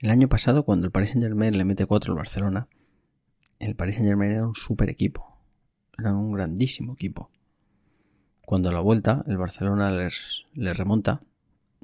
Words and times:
El 0.00 0.10
año 0.10 0.30
pasado, 0.30 0.64
cuando 0.64 0.86
el 0.86 0.92
Paris 0.92 1.10
Saint 1.10 1.22
Germain 1.22 1.56
le 1.58 1.66
mete 1.66 1.84
4 1.84 2.12
al 2.12 2.16
Barcelona, 2.16 2.68
el 3.58 3.76
Paris 3.76 3.96
Saint 3.96 4.08
Germain 4.08 4.30
era 4.30 4.46
un 4.46 4.54
super 4.54 4.88
equipo. 4.88 5.36
Era 5.98 6.14
un 6.14 6.32
grandísimo 6.32 6.94
equipo. 6.94 7.30
Cuando 8.40 8.70
a 8.70 8.72
la 8.72 8.80
vuelta 8.80 9.22
el 9.26 9.36
Barcelona 9.36 9.90
les, 9.90 10.46
les 10.54 10.74
remonta, 10.74 11.20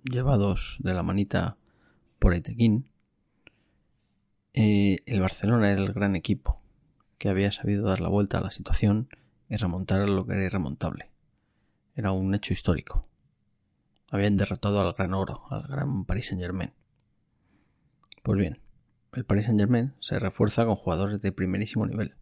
llevados 0.02 0.78
de 0.80 0.94
la 0.94 1.02
manita 1.02 1.58
por 2.18 2.32
Eitequín, 2.32 2.90
eh, 4.54 4.96
el 5.04 5.20
Barcelona 5.20 5.70
era 5.70 5.82
el 5.82 5.92
gran 5.92 6.16
equipo 6.16 6.62
que 7.18 7.28
había 7.28 7.52
sabido 7.52 7.86
dar 7.86 8.00
la 8.00 8.08
vuelta 8.08 8.38
a 8.38 8.42
la 8.42 8.50
situación 8.50 9.10
y 9.50 9.56
remontar 9.56 10.00
a 10.00 10.06
lo 10.06 10.24
que 10.26 10.32
era 10.32 10.46
irremontable. 10.46 11.10
Era 11.94 12.12
un 12.12 12.34
hecho 12.34 12.54
histórico. 12.54 13.06
Habían 14.08 14.38
derrotado 14.38 14.80
al 14.80 14.94
gran 14.94 15.12
oro, 15.12 15.42
al 15.50 15.66
gran 15.66 16.06
Paris 16.06 16.28
Saint 16.28 16.40
Germain. 16.40 16.72
Pues 18.26 18.40
bien, 18.40 18.58
el 19.12 19.24
Paris 19.24 19.44
Saint 19.44 19.60
Germain 19.60 19.94
se 20.00 20.18
refuerza 20.18 20.66
con 20.66 20.74
jugadores 20.74 21.20
de 21.20 21.30
primerísimo 21.30 21.86
nivel. 21.86 22.16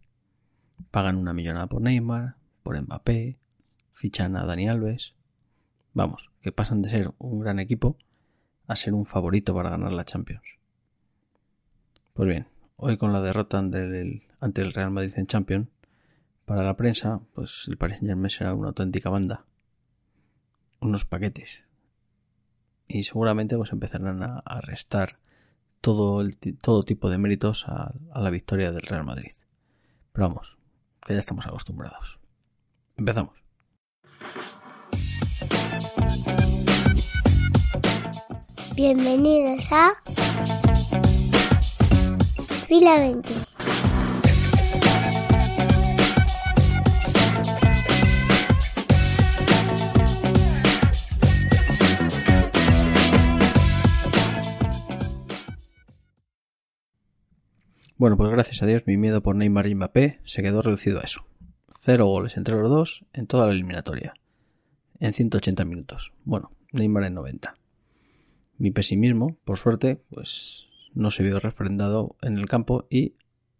Pagan 0.91 1.17
una 1.17 1.33
millonada 1.33 1.65
por 1.65 1.81
Neymar, 1.81 2.35
por 2.61 2.79
Mbappé, 2.79 3.39
fichan 3.91 4.37
a 4.37 4.45
Dani 4.45 4.69
Alves. 4.69 5.15
Vamos, 5.95 6.29
que 6.41 6.51
pasan 6.51 6.83
de 6.83 6.91
ser 6.91 7.15
un 7.17 7.39
gran 7.39 7.57
equipo 7.57 7.97
a 8.67 8.75
ser 8.75 8.93
un 8.93 9.07
favorito 9.07 9.55
para 9.55 9.71
ganar 9.71 9.93
la 9.93 10.05
Champions. 10.05 10.59
Pues 12.13 12.29
bien, 12.29 12.49
hoy 12.75 12.97
con 12.97 13.11
la 13.11 13.23
derrota 13.23 13.57
ante 13.57 13.79
el, 13.79 14.73
Real 14.75 14.91
Madrid 14.91 15.13
en 15.15 15.25
Champions, 15.25 15.69
para 16.45 16.61
la 16.61 16.77
prensa, 16.77 17.21
pues 17.33 17.65
el 17.67 17.77
Paris 17.77 17.97
Saint 17.97 18.11
Germain 18.11 18.29
será 18.29 18.53
una 18.53 18.67
auténtica 18.67 19.09
banda. 19.09 19.47
Unos 20.81 21.03
paquetes. 21.03 21.63
Y 22.87 23.05
seguramente 23.05 23.57
pues 23.57 23.71
empezarán 23.71 24.21
a, 24.21 24.43
a 24.45 24.61
restar 24.61 25.17
todo, 25.85 26.21
el, 26.21 26.35
todo 26.57 26.81
tipo 26.81 27.11
de 27.11 27.19
méritos 27.19 27.65
a, 27.67 27.93
la 28.15 28.31
victoria 28.31 28.71
del 28.71 28.81
Real 28.81 29.05
Madrid. 29.05 29.33
Pero 30.13 30.29
vamos, 30.29 30.57
que 31.05 31.13
ya 31.13 31.19
estamos 31.19 31.45
acostumbrados. 31.45 32.19
Empezamos. 32.97 33.35
Bienvenidos 38.75 39.63
a 39.71 39.91
Fila 42.67 42.99
20. 43.01 43.54
Bueno, 57.97 58.17
pues 58.17 58.29
gracias 58.29 58.61
a 58.61 58.65
Dios 58.65 58.83
mi 58.87 58.97
miedo 58.97 59.23
por 59.23 59.37
Neymar 59.37 59.67
y 59.67 59.75
Mbappé 59.75 60.19
se 60.25 60.41
quedó 60.41 60.61
reducido 60.61 60.99
a 60.99 61.03
eso. 61.03 61.25
Cero 61.79 62.07
goles 62.07 62.35
entre 62.35 62.55
los 62.55 62.69
dos 62.69 63.05
en 63.13 63.25
toda 63.25 63.47
la 63.47 63.53
eliminatoria. 63.53 64.13
En 64.99 65.13
180 65.13 65.63
minutos. 65.63 66.11
Bueno, 66.25 66.51
Neymar 66.73 67.05
en 67.05 67.13
90. 67.13 67.55
Mi 68.57 68.71
pesimismo, 68.71 69.37
por 69.45 69.57
suerte, 69.57 70.03
pues 70.09 70.67
no 70.93 71.09
se 71.09 71.23
vio 71.23 71.39
refrendado 71.39 72.17
en 72.21 72.37
el 72.37 72.49
campo 72.49 72.85
y 72.89 73.15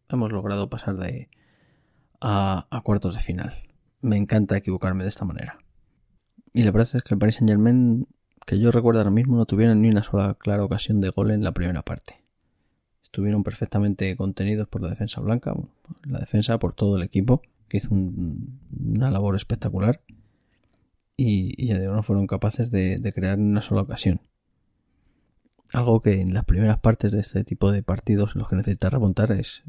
hemos 0.09 0.33
logrado 0.33 0.69
pasar 0.69 0.97
de 0.97 1.29
a, 2.19 2.67
a 2.69 2.81
cuartos 2.81 3.13
de 3.13 3.21
final. 3.21 3.53
Me 4.01 4.17
encanta 4.17 4.57
equivocarme 4.57 5.03
de 5.03 5.09
esta 5.09 5.23
manera. 5.23 5.59
Y 6.51 6.63
la 6.63 6.71
verdad 6.71 6.93
es 6.93 7.03
que 7.03 7.13
el 7.13 7.19
Paris 7.19 7.35
Saint 7.35 7.49
Germain, 7.49 8.05
que 8.45 8.59
yo 8.59 8.71
recuerdo 8.71 8.99
ahora 8.99 9.11
mismo, 9.11 9.37
no 9.37 9.45
tuvieron 9.45 9.81
ni 9.81 9.87
una 9.87 10.03
sola 10.03 10.33
clara 10.33 10.65
ocasión 10.65 10.99
de 10.99 11.07
gol 11.07 11.31
en 11.31 11.41
la 11.41 11.53
primera 11.53 11.83
parte 11.83 12.24
estuvieron 13.15 13.43
perfectamente 13.43 14.13
contenidos 14.17 14.67
por 14.67 14.81
la 14.81 14.89
defensa 14.89 15.21
blanca, 15.21 15.55
la 16.03 16.19
defensa 16.19 16.59
por 16.59 16.73
todo 16.73 16.97
el 16.97 17.03
equipo, 17.03 17.41
que 17.69 17.77
hizo 17.77 17.93
un, 17.93 18.59
una 18.77 19.09
labor 19.09 19.37
espectacular 19.37 20.01
y, 21.15 21.53
y, 21.55 21.67
ya 21.67 21.79
no 21.79 22.03
fueron 22.03 22.27
capaces 22.27 22.71
de, 22.71 22.99
crear 23.15 23.39
una 23.39 23.61
sola 23.61 23.83
ocasión. 23.83 24.19
Algo 25.71 26.01
que 26.01 26.19
en 26.19 26.33
las 26.33 26.43
primeras 26.43 26.77
partes 26.79 27.13
de 27.13 27.21
este 27.21 27.45
tipo 27.45 27.71
de 27.71 27.83
partidos 27.83 28.35
en 28.35 28.39
los 28.39 28.49
que 28.49 28.57
necesitas 28.57 28.91
remontar 28.91 29.31
es, 29.31 29.63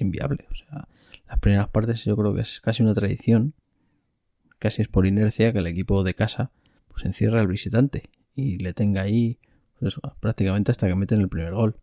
inviable. 0.00 0.46
O 0.50 0.54
sea, 0.56 0.88
las 1.28 1.38
primeras 1.38 1.68
partes 1.68 2.04
yo 2.04 2.16
creo 2.16 2.34
que 2.34 2.40
es 2.40 2.60
casi 2.60 2.82
una 2.82 2.92
tradición, 2.92 3.54
casi 4.58 4.82
es 4.82 4.88
por 4.88 5.06
inercia 5.06 5.52
que 5.52 5.60
el 5.60 5.68
equipo 5.68 6.02
de 6.02 6.14
casa 6.14 6.50
pues 6.88 7.04
encierra 7.04 7.38
al 7.38 7.46
visitante 7.46 8.02
y 8.34 8.58
le 8.58 8.72
tenga 8.72 9.02
ahí 9.02 9.38
pues 9.78 10.00
prácticamente 10.18 10.72
hasta 10.72 10.88
que 10.88 10.96
meten 10.96 11.20
el 11.20 11.28
primer 11.28 11.54
gol. 11.54 11.76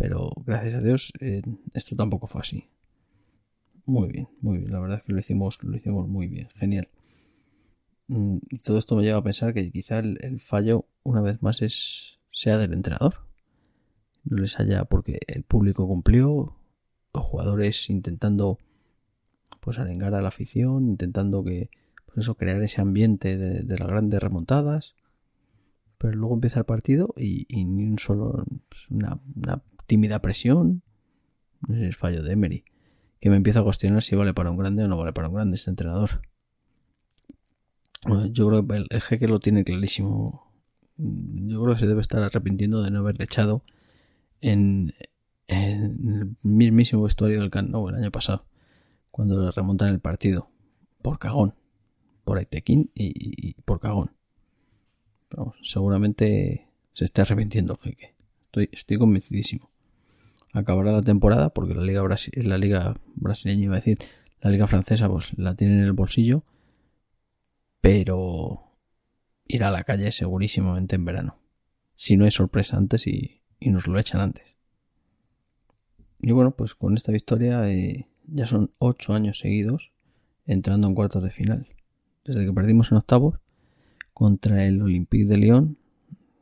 Pero 0.00 0.30
gracias 0.46 0.76
a 0.76 0.80
Dios 0.80 1.12
eh, 1.20 1.42
esto 1.74 1.94
tampoco 1.94 2.26
fue 2.26 2.40
así. 2.40 2.70
Muy 3.84 4.08
bien, 4.08 4.30
muy 4.40 4.56
bien. 4.56 4.72
La 4.72 4.80
verdad 4.80 4.98
es 4.98 5.04
que 5.04 5.12
lo 5.12 5.18
hicimos, 5.18 5.62
lo 5.62 5.76
hicimos 5.76 6.08
muy 6.08 6.26
bien. 6.26 6.48
Genial. 6.54 6.88
Mm, 8.08 8.38
y 8.48 8.58
todo 8.60 8.78
esto 8.78 8.96
me 8.96 9.02
lleva 9.02 9.18
a 9.18 9.22
pensar 9.22 9.52
que 9.52 9.70
quizá 9.70 9.98
el, 9.98 10.40
fallo, 10.40 10.86
una 11.02 11.20
vez 11.20 11.42
más, 11.42 11.60
es 11.60 12.18
sea 12.32 12.56
del 12.56 12.72
entrenador. 12.72 13.26
No 14.24 14.38
les 14.38 14.58
haya, 14.58 14.86
porque 14.86 15.18
el 15.26 15.42
público 15.42 15.86
cumplió, 15.86 16.56
los 17.12 17.24
jugadores 17.24 17.90
intentando 17.90 18.56
pues 19.60 19.78
arengar 19.78 20.14
a 20.14 20.22
la 20.22 20.28
afición, 20.28 20.88
intentando 20.88 21.44
que, 21.44 21.68
pues 22.06 22.24
eso, 22.24 22.36
crear 22.36 22.62
ese 22.62 22.80
ambiente 22.80 23.36
de, 23.36 23.78
las 23.78 23.86
grandes 23.86 24.18
remontadas. 24.18 24.94
Pero 25.98 26.14
luego 26.14 26.36
empieza 26.36 26.60
el 26.60 26.64
partido 26.64 27.12
y, 27.18 27.44
ni 27.66 27.84
un 27.84 27.98
solo, 27.98 28.46
pues 28.70 28.88
una 28.88 29.20
tímida 29.90 30.22
presión. 30.22 30.84
No 31.66 31.74
sé 31.74 31.88
es 31.88 31.96
fallo 31.96 32.22
de 32.22 32.32
Emery. 32.32 32.64
Que 33.18 33.28
me 33.28 33.34
empiezo 33.34 33.58
a 33.58 33.64
cuestionar 33.64 34.04
si 34.04 34.14
vale 34.14 34.32
para 34.32 34.48
un 34.52 34.56
grande 34.56 34.84
o 34.84 34.88
no 34.88 34.96
vale 34.96 35.12
para 35.12 35.26
un 35.26 35.34
grande 35.34 35.56
este 35.56 35.68
entrenador. 35.68 36.22
Yo 38.30 38.48
creo 38.48 38.66
que 38.66 38.86
el, 38.88 39.02
jeque 39.02 39.26
lo 39.26 39.40
tiene 39.40 39.64
clarísimo. 39.64 40.54
Yo 40.96 41.60
creo 41.60 41.74
que 41.74 41.80
se 41.80 41.88
debe 41.88 42.02
estar 42.02 42.22
arrepintiendo 42.22 42.82
de 42.82 42.92
no 42.92 43.00
haberle 43.00 43.24
echado 43.24 43.64
en, 44.40 44.94
el 45.48 46.36
mismísimo 46.42 47.02
vestuario 47.02 47.40
del 47.40 47.50
Camp 47.50 47.74
el 47.88 47.94
año 47.96 48.12
pasado. 48.12 48.46
Cuando 49.10 49.44
le 49.44 49.50
remontan 49.50 49.88
el 49.88 49.98
partido. 49.98 50.50
Por 51.02 51.18
cagón. 51.18 51.56
Por 52.24 52.38
Aitequín 52.38 52.92
y, 52.94 53.12
y, 53.16 53.54
por 53.64 53.80
cagón. 53.80 54.12
Seguramente 55.62 56.68
se 56.92 57.04
está 57.04 57.22
arrepintiendo 57.22 57.72
el 57.72 57.80
jeque. 57.80 58.14
Estoy, 58.46 58.68
estoy 58.72 58.96
convencidísimo 58.96 59.69
acabará 60.52 60.92
la 60.92 61.02
temporada 61.02 61.50
porque 61.50 61.74
la 61.74 61.82
liga, 61.82 62.02
Brasi 62.02 62.30
la 62.42 62.58
liga 62.58 62.94
brasileña 63.14 63.64
iba 63.64 63.74
a 63.74 63.78
decir 63.78 63.98
la 64.40 64.50
liga 64.50 64.66
francesa 64.66 65.08
pues 65.08 65.36
la 65.36 65.54
tiene 65.54 65.74
en 65.74 65.80
el 65.80 65.92
bolsillo 65.92 66.42
pero 67.80 68.76
irá 69.46 69.68
a 69.68 69.72
la 69.72 69.84
calle 69.84 70.12
segurísimamente 70.12 70.96
en 70.96 71.04
verano. 71.04 71.38
Si 71.94 72.16
no 72.16 72.24
hay 72.24 72.30
sorpresa 72.30 72.76
antes 72.76 73.06
y, 73.06 73.42
nos 73.60 73.86
lo 73.86 73.98
echan 73.98 74.20
antes. 74.20 74.56
Y 76.20 76.32
bueno 76.32 76.52
pues 76.52 76.74
con 76.74 76.96
esta 76.96 77.12
victoria 77.12 77.68
eh, 77.68 78.08
ya 78.26 78.46
son 78.46 78.72
ocho 78.78 79.14
años 79.14 79.38
seguidos 79.38 79.92
entrando 80.46 80.86
en 80.86 80.94
cuartos 80.94 81.22
de 81.22 81.30
final. 81.30 81.68
Desde 82.24 82.44
que 82.44 82.52
perdimos 82.52 82.92
en 82.92 82.98
octavos 82.98 83.38
contra 84.12 84.66
el 84.66 84.82
Olympique 84.82 85.26
de 85.26 85.36
Lyon 85.36 85.78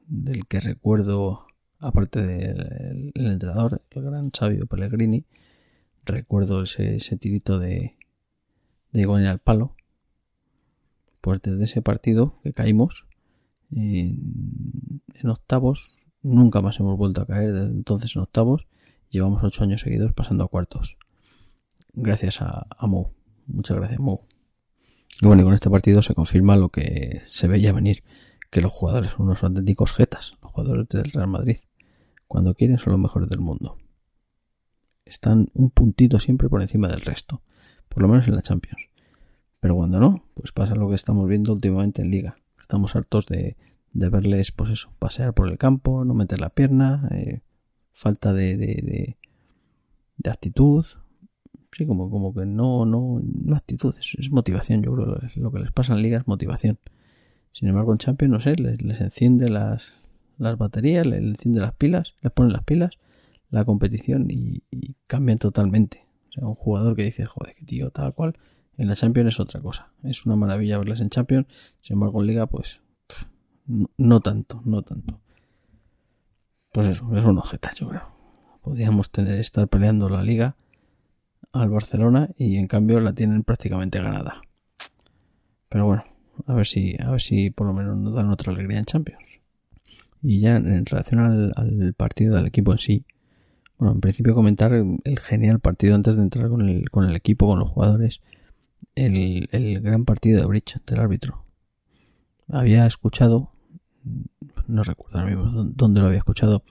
del 0.06 0.46
que 0.46 0.60
recuerdo 0.60 1.47
aparte 1.80 2.26
del 2.26 3.12
de 3.14 3.32
entrenador, 3.32 3.80
el 3.90 4.02
gran 4.02 4.30
Xavi 4.30 4.58
Pellegrini, 4.66 5.24
recuerdo 6.04 6.62
ese, 6.62 6.96
ese 6.96 7.16
tirito 7.16 7.58
de, 7.58 7.96
de 8.92 9.00
Igual 9.00 9.26
al 9.26 9.38
palo. 9.38 9.76
Pues 11.20 11.42
desde 11.42 11.64
ese 11.64 11.82
partido 11.82 12.40
que 12.42 12.52
caímos 12.52 13.06
en, 13.70 15.02
octavos, 15.24 15.96
nunca 16.22 16.60
más 16.60 16.78
hemos 16.80 16.96
vuelto 16.96 17.22
a 17.22 17.26
caer 17.26 17.52
desde 17.52 17.70
entonces 17.70 18.14
en 18.16 18.22
octavos. 18.22 18.66
Llevamos 19.10 19.42
ocho 19.42 19.64
años 19.64 19.80
seguidos 19.80 20.12
pasando 20.12 20.44
a 20.44 20.48
cuartos. 20.48 20.96
Gracias 21.92 22.40
a, 22.40 22.66
Mou. 22.82 23.12
Muchas 23.46 23.76
gracias, 23.76 23.98
Mou. 23.98 24.20
Y 25.20 25.26
bueno, 25.26 25.42
y 25.42 25.44
con 25.44 25.54
este 25.54 25.70
partido 25.70 26.02
se 26.02 26.14
confirma 26.14 26.56
lo 26.56 26.68
que 26.68 27.22
se 27.26 27.48
veía 27.48 27.72
venir, 27.72 28.04
que 28.50 28.60
los 28.60 28.70
jugadores 28.70 29.10
son 29.10 29.26
unos 29.26 29.42
auténticos 29.42 29.92
jetas, 29.92 30.34
los 30.42 30.52
jugadores 30.52 30.88
del 30.88 31.10
Real 31.10 31.28
Madrid 31.28 31.58
Cuando 32.28 32.54
quieren 32.54 32.78
son 32.78 32.92
los 32.92 33.00
mejores 33.00 33.28
del 33.30 33.40
mundo. 33.40 33.78
Están 35.06 35.46
un 35.54 35.70
puntito 35.70 36.20
siempre 36.20 36.50
por 36.50 36.60
encima 36.60 36.86
del 36.86 37.00
resto, 37.00 37.40
por 37.88 38.02
lo 38.02 38.08
menos 38.08 38.28
en 38.28 38.36
la 38.36 38.42
Champions. 38.42 38.90
Pero 39.60 39.74
cuando 39.74 39.98
no, 39.98 40.24
pues 40.34 40.52
pasa 40.52 40.74
lo 40.74 40.88
que 40.90 40.94
estamos 40.94 41.26
viendo 41.26 41.54
últimamente 41.54 42.02
en 42.02 42.10
Liga. 42.10 42.36
Estamos 42.60 42.94
hartos 42.94 43.26
de, 43.26 43.56
verles, 43.92 44.52
pues 44.52 44.70
eso, 44.70 44.92
pasear 44.98 45.32
por 45.32 45.48
el 45.48 45.56
campo, 45.56 46.04
no 46.04 46.12
meter 46.12 46.38
la 46.38 46.50
pierna, 46.50 47.08
eh, 47.12 47.40
falta 47.92 48.34
de, 48.34 49.16
actitud. 50.24 50.84
Sí, 51.72 51.86
como, 51.86 52.10
como 52.10 52.34
que 52.34 52.44
no, 52.44 52.84
no, 52.84 53.20
no 53.22 53.56
actitud, 53.56 53.94
es, 53.98 54.30
motivación. 54.30 54.82
Yo 54.82 54.94
creo 54.94 55.16
que 55.16 55.40
lo 55.40 55.50
que 55.50 55.60
les 55.60 55.72
pasa 55.72 55.94
en 55.94 56.02
Liga 56.02 56.18
es 56.18 56.26
motivación. 56.26 56.78
Sin 57.52 57.68
embargo, 57.68 57.92
en 57.92 57.98
Champions, 57.98 58.32
no 58.32 58.40
sé, 58.40 58.54
les 58.56 59.00
enciende 59.00 59.48
las, 59.48 59.94
las 60.38 60.56
baterías, 60.56 61.06
enciende 61.06 61.60
las 61.60 61.74
pilas, 61.74 62.14
les 62.22 62.32
ponen 62.32 62.52
las 62.52 62.64
pilas, 62.64 62.98
la 63.50 63.64
competición 63.64 64.30
y, 64.30 64.62
y 64.70 64.94
cambian 65.06 65.38
totalmente. 65.38 66.06
O 66.28 66.32
sea, 66.32 66.46
un 66.46 66.54
jugador 66.54 66.96
que 66.96 67.04
dice, 67.04 67.26
joder, 67.26 67.54
que 67.54 67.64
tío, 67.64 67.90
tal 67.90 68.14
cual, 68.14 68.34
en 68.78 68.88
la 68.88 68.94
Champions 68.94 69.34
es 69.34 69.40
otra 69.40 69.60
cosa. 69.60 69.92
Es 70.04 70.24
una 70.24 70.36
maravilla 70.36 70.78
verles 70.78 71.00
en 71.00 71.10
Champions. 71.10 71.46
Sin 71.80 71.94
embargo, 71.94 72.20
en 72.20 72.28
Liga, 72.28 72.46
pues 72.46 72.80
no, 73.96 74.20
tanto, 74.20 74.62
no 74.64 74.82
tanto. 74.82 75.20
Pues 76.72 76.86
eso, 76.86 77.16
es 77.16 77.24
un 77.24 77.38
objeto, 77.38 77.68
yo 77.74 77.88
creo. 77.88 78.02
Podríamos 78.62 79.10
tener, 79.10 79.40
estar 79.40 79.66
peleando 79.68 80.08
la 80.08 80.22
Liga 80.22 80.56
al 81.52 81.70
Barcelona 81.70 82.30
y 82.36 82.56
en 82.56 82.68
cambio 82.68 83.00
la 83.00 83.12
tienen 83.12 83.42
prácticamente 83.42 84.00
ganada. 84.00 84.42
Pero 85.68 85.86
bueno, 85.86 86.04
a 86.46 86.54
ver 86.54 86.66
si, 86.66 86.96
a 87.00 87.10
ver 87.10 87.20
si 87.20 87.50
por 87.50 87.66
lo 87.66 87.72
menos 87.72 87.96
nos 87.98 88.14
dan 88.14 88.30
otra 88.30 88.52
alegría 88.52 88.78
en 88.78 88.84
Champions. 88.84 89.40
Y 90.22 90.40
ya 90.40 90.56
en 90.56 90.84
relación 90.84 91.20
al, 91.20 91.94
partido 91.94 92.36
del 92.36 92.46
equipo 92.46 92.72
en 92.72 92.78
sí, 92.78 93.04
bueno, 93.78 93.94
en 93.94 94.00
principio 94.00 94.34
comentar 94.34 94.72
el, 94.72 95.18
genial 95.20 95.60
partido 95.60 95.94
antes 95.94 96.16
de 96.16 96.22
entrar 96.22 96.48
con 96.48 96.68
el, 96.68 96.90
con 96.90 97.08
el 97.08 97.14
equipo, 97.14 97.46
con 97.46 97.60
los 97.60 97.70
jugadores 97.70 98.20
el, 98.94 99.48
el 99.52 99.80
gran 99.80 100.04
partido 100.04 100.40
de 100.40 100.46
Bridge 100.46 100.80
del 100.86 101.00
árbitro. 101.00 101.44
Había 102.48 102.86
escuchado, 102.86 103.52
no 104.66 104.82
recuerdo 104.82 105.18
ahora 105.18 105.30
mismo 105.30 105.64
dónde 105.74 106.00
lo 106.00 106.06
había 106.06 106.18
escuchado, 106.18 106.64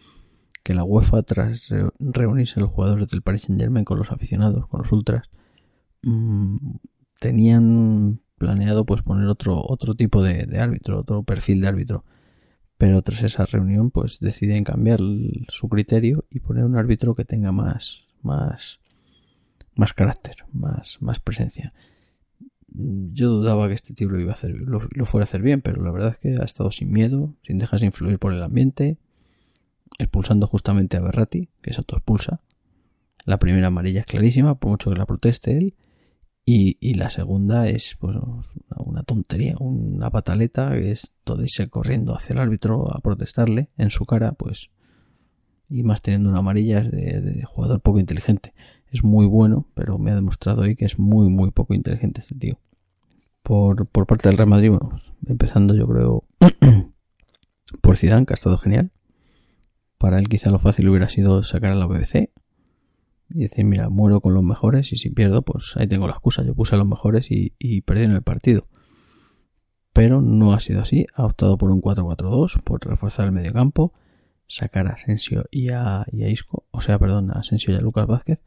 que 0.64 0.74
la 0.74 0.84
UEFA, 0.84 1.24
tras 1.24 1.74
reunirse 1.98 2.60
los 2.60 2.72
jugadores 2.72 3.08
del 3.08 3.22
Paris 3.22 3.44
Saint 3.44 3.62
Germain 3.62 3.86
con 3.86 3.98
los 3.98 4.12
aficionados, 4.12 4.68
con 4.68 4.82
los 4.82 4.92
ultras, 4.92 5.30
mm, 6.04 6.58
tenían 7.22 8.20
planeado 8.38 8.86
pues 8.86 9.02
poner 9.02 9.28
otro, 9.28 9.62
otro 9.66 9.94
tipo 9.94 10.22
de, 10.22 10.46
árbitro, 10.60 11.00
otro 11.00 11.24
perfil 11.24 11.62
de 11.62 11.68
árbitro. 11.68 12.04
Pero 12.78 13.02
tras 13.02 13.24
esa 13.24 13.46
reunión, 13.46 13.90
pues 13.90 14.20
deciden 14.20 14.64
cambiar 14.64 15.00
su 15.50 15.68
criterio 15.68 16.26
y 16.30 16.40
poner 16.40 16.64
un 16.64 16.78
árbitro 16.78 17.16
que 17.16 17.26
tenga 17.26 17.52
más, 17.52 18.06
más, 18.22 18.80
más 19.76 19.94
carácter, 19.94 20.46
más, 20.54 20.98
más 21.02 21.20
presencia 21.20 21.74
yo 22.78 23.30
dudaba 23.30 23.68
que 23.68 23.74
este 23.74 23.94
tío 23.94 24.10
lo 24.10 24.20
iba 24.20 24.32
a 24.32 24.34
hacer, 24.34 24.52
lo, 24.52 24.80
fuera 24.80 25.24
a 25.24 25.28
hacer 25.28 25.42
bien, 25.42 25.62
pero 25.62 25.82
la 25.82 25.92
verdad 25.92 26.12
es 26.12 26.20
que 26.20 26.36
ha 26.40 26.46
estado 26.46 26.72
sin 26.72 26.92
miedo, 26.92 27.34
sin 27.42 27.58
dejarse 27.58 27.86
influir 27.86 28.20
por 28.20 28.34
el 28.34 28.44
ambiente, 28.44 28.98
expulsando 29.98 30.48
justamente 30.48 30.98
a 30.98 31.02
Berrati, 31.02 31.50
que 31.62 31.74
se 31.74 31.80
autoexpulsa. 31.80 32.42
La 33.26 33.40
primera 33.40 33.68
amarilla 33.68 34.02
es 34.02 34.06
clarísima, 34.06 34.56
por 34.56 34.72
mucho 34.72 34.92
que 34.92 34.98
la 34.98 35.06
proteste 35.06 35.58
él. 35.58 35.76
Y, 36.50 36.94
la 36.94 37.10
segunda 37.10 37.68
es 37.68 37.98
pues, 38.00 38.16
una 38.78 39.04
tontería, 39.04 39.58
una 39.60 40.10
pataleta, 40.10 40.72
que 40.72 40.92
es 40.92 41.12
todo 41.26 41.44
irse 41.44 41.68
corriendo 41.68 42.16
hacia 42.16 42.36
el 42.36 42.40
árbitro 42.40 42.90
a 42.96 43.02
protestarle 43.02 43.70
en 43.78 43.92
su 43.92 44.06
cara, 44.06 44.32
pues. 44.32 44.70
Y 45.68 45.84
más 45.84 46.02
teniendo 46.02 46.30
una 46.30 46.40
amarilla 46.40 46.80
es 46.80 46.92
de 46.92 47.44
jugador 47.44 47.82
poco 47.82 48.00
inteligente 48.00 48.54
es 48.92 49.04
muy 49.04 49.26
bueno, 49.26 49.68
pero 49.74 49.98
me 49.98 50.12
ha 50.12 50.16
demostrado 50.16 50.62
hoy 50.62 50.76
que 50.76 50.86
es 50.86 50.98
muy, 50.98 51.30
muy 51.30 51.52
poco 51.52 51.74
inteligente 51.74 52.22
este 52.22 52.36
tío. 52.36 52.60
Por, 53.44 53.88
por 53.88 54.06
parte 54.06 54.28
del 54.28 54.38
Real 54.38 54.50
Madrid, 54.50 54.70
bueno, 54.70 54.90
pues, 54.90 55.14
empezando 55.26 55.76
yo 55.76 55.88
creo 55.88 56.26
por 57.82 57.98
Zidane, 57.98 58.26
que 58.26 58.34
ha 58.34 58.36
estado 58.36 58.58
genial. 58.58 58.92
Para 59.98 60.20
él 60.20 60.30
quizá 60.30 60.52
lo 60.52 60.60
fácil 60.60 60.90
hubiera 60.90 61.08
sido 61.08 61.44
sacar 61.44 61.72
a 61.72 61.76
la 61.76 61.88
BBC 61.88 62.32
y 63.30 63.44
decir, 63.44 63.66
mira, 63.66 63.90
muero 63.90 64.22
con 64.22 64.34
los 64.34 64.44
mejores 64.44 64.94
y 64.94 64.98
si 64.98 65.10
pierdo, 65.10 65.42
pues 65.42 65.76
ahí 65.76 65.88
tengo 65.88 66.08
la 66.08 66.14
excusa. 66.14 66.44
Yo 66.44 66.56
puse 66.56 66.76
a 66.76 66.78
los 66.78 66.88
mejores 66.88 67.32
y, 67.32 67.54
y 67.60 67.82
perdí 67.82 68.04
en 68.04 68.12
el 68.12 68.22
partido. 68.22 68.68
Pero 69.94 70.22
no 70.22 70.54
ha 70.54 70.60
sido 70.60 70.82
así. 70.82 71.06
Ha 71.16 71.26
optado 71.26 71.58
por 71.58 71.72
un 71.72 71.82
4-4-2, 71.82 72.62
por 72.64 72.86
reforzar 72.86 73.26
el 73.26 73.32
medio 73.32 73.52
campo, 73.54 73.94
sacar 74.48 74.88
a 74.88 74.92
Asensio 74.92 75.46
y 75.52 75.70
a, 75.70 76.06
y 76.12 76.24
a 76.24 76.30
Isco, 76.30 76.66
o 76.72 76.82
sea, 76.82 77.00
perdón, 77.00 77.32
a 77.32 77.40
Asensio 77.40 77.74
y 77.74 77.78
a 77.78 77.82
Lucas 77.82 78.08
Vázquez 78.08 78.40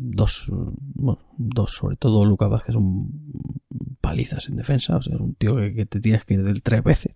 dos, 0.00 0.46
bueno, 0.50 1.20
dos, 1.36 1.72
sobre 1.72 1.96
todo 1.96 2.24
Lucas 2.24 2.50
Vázquez, 2.50 2.76
un 2.76 3.62
palizas 4.00 4.48
en 4.48 4.56
defensa, 4.56 4.96
o 4.96 5.02
sea, 5.02 5.16
un 5.16 5.34
tío 5.34 5.56
que, 5.56 5.86
te 5.86 6.00
tienes 6.00 6.24
que 6.24 6.34
ir 6.34 6.44
del 6.44 6.62
tres 6.62 6.82
veces, 6.82 7.14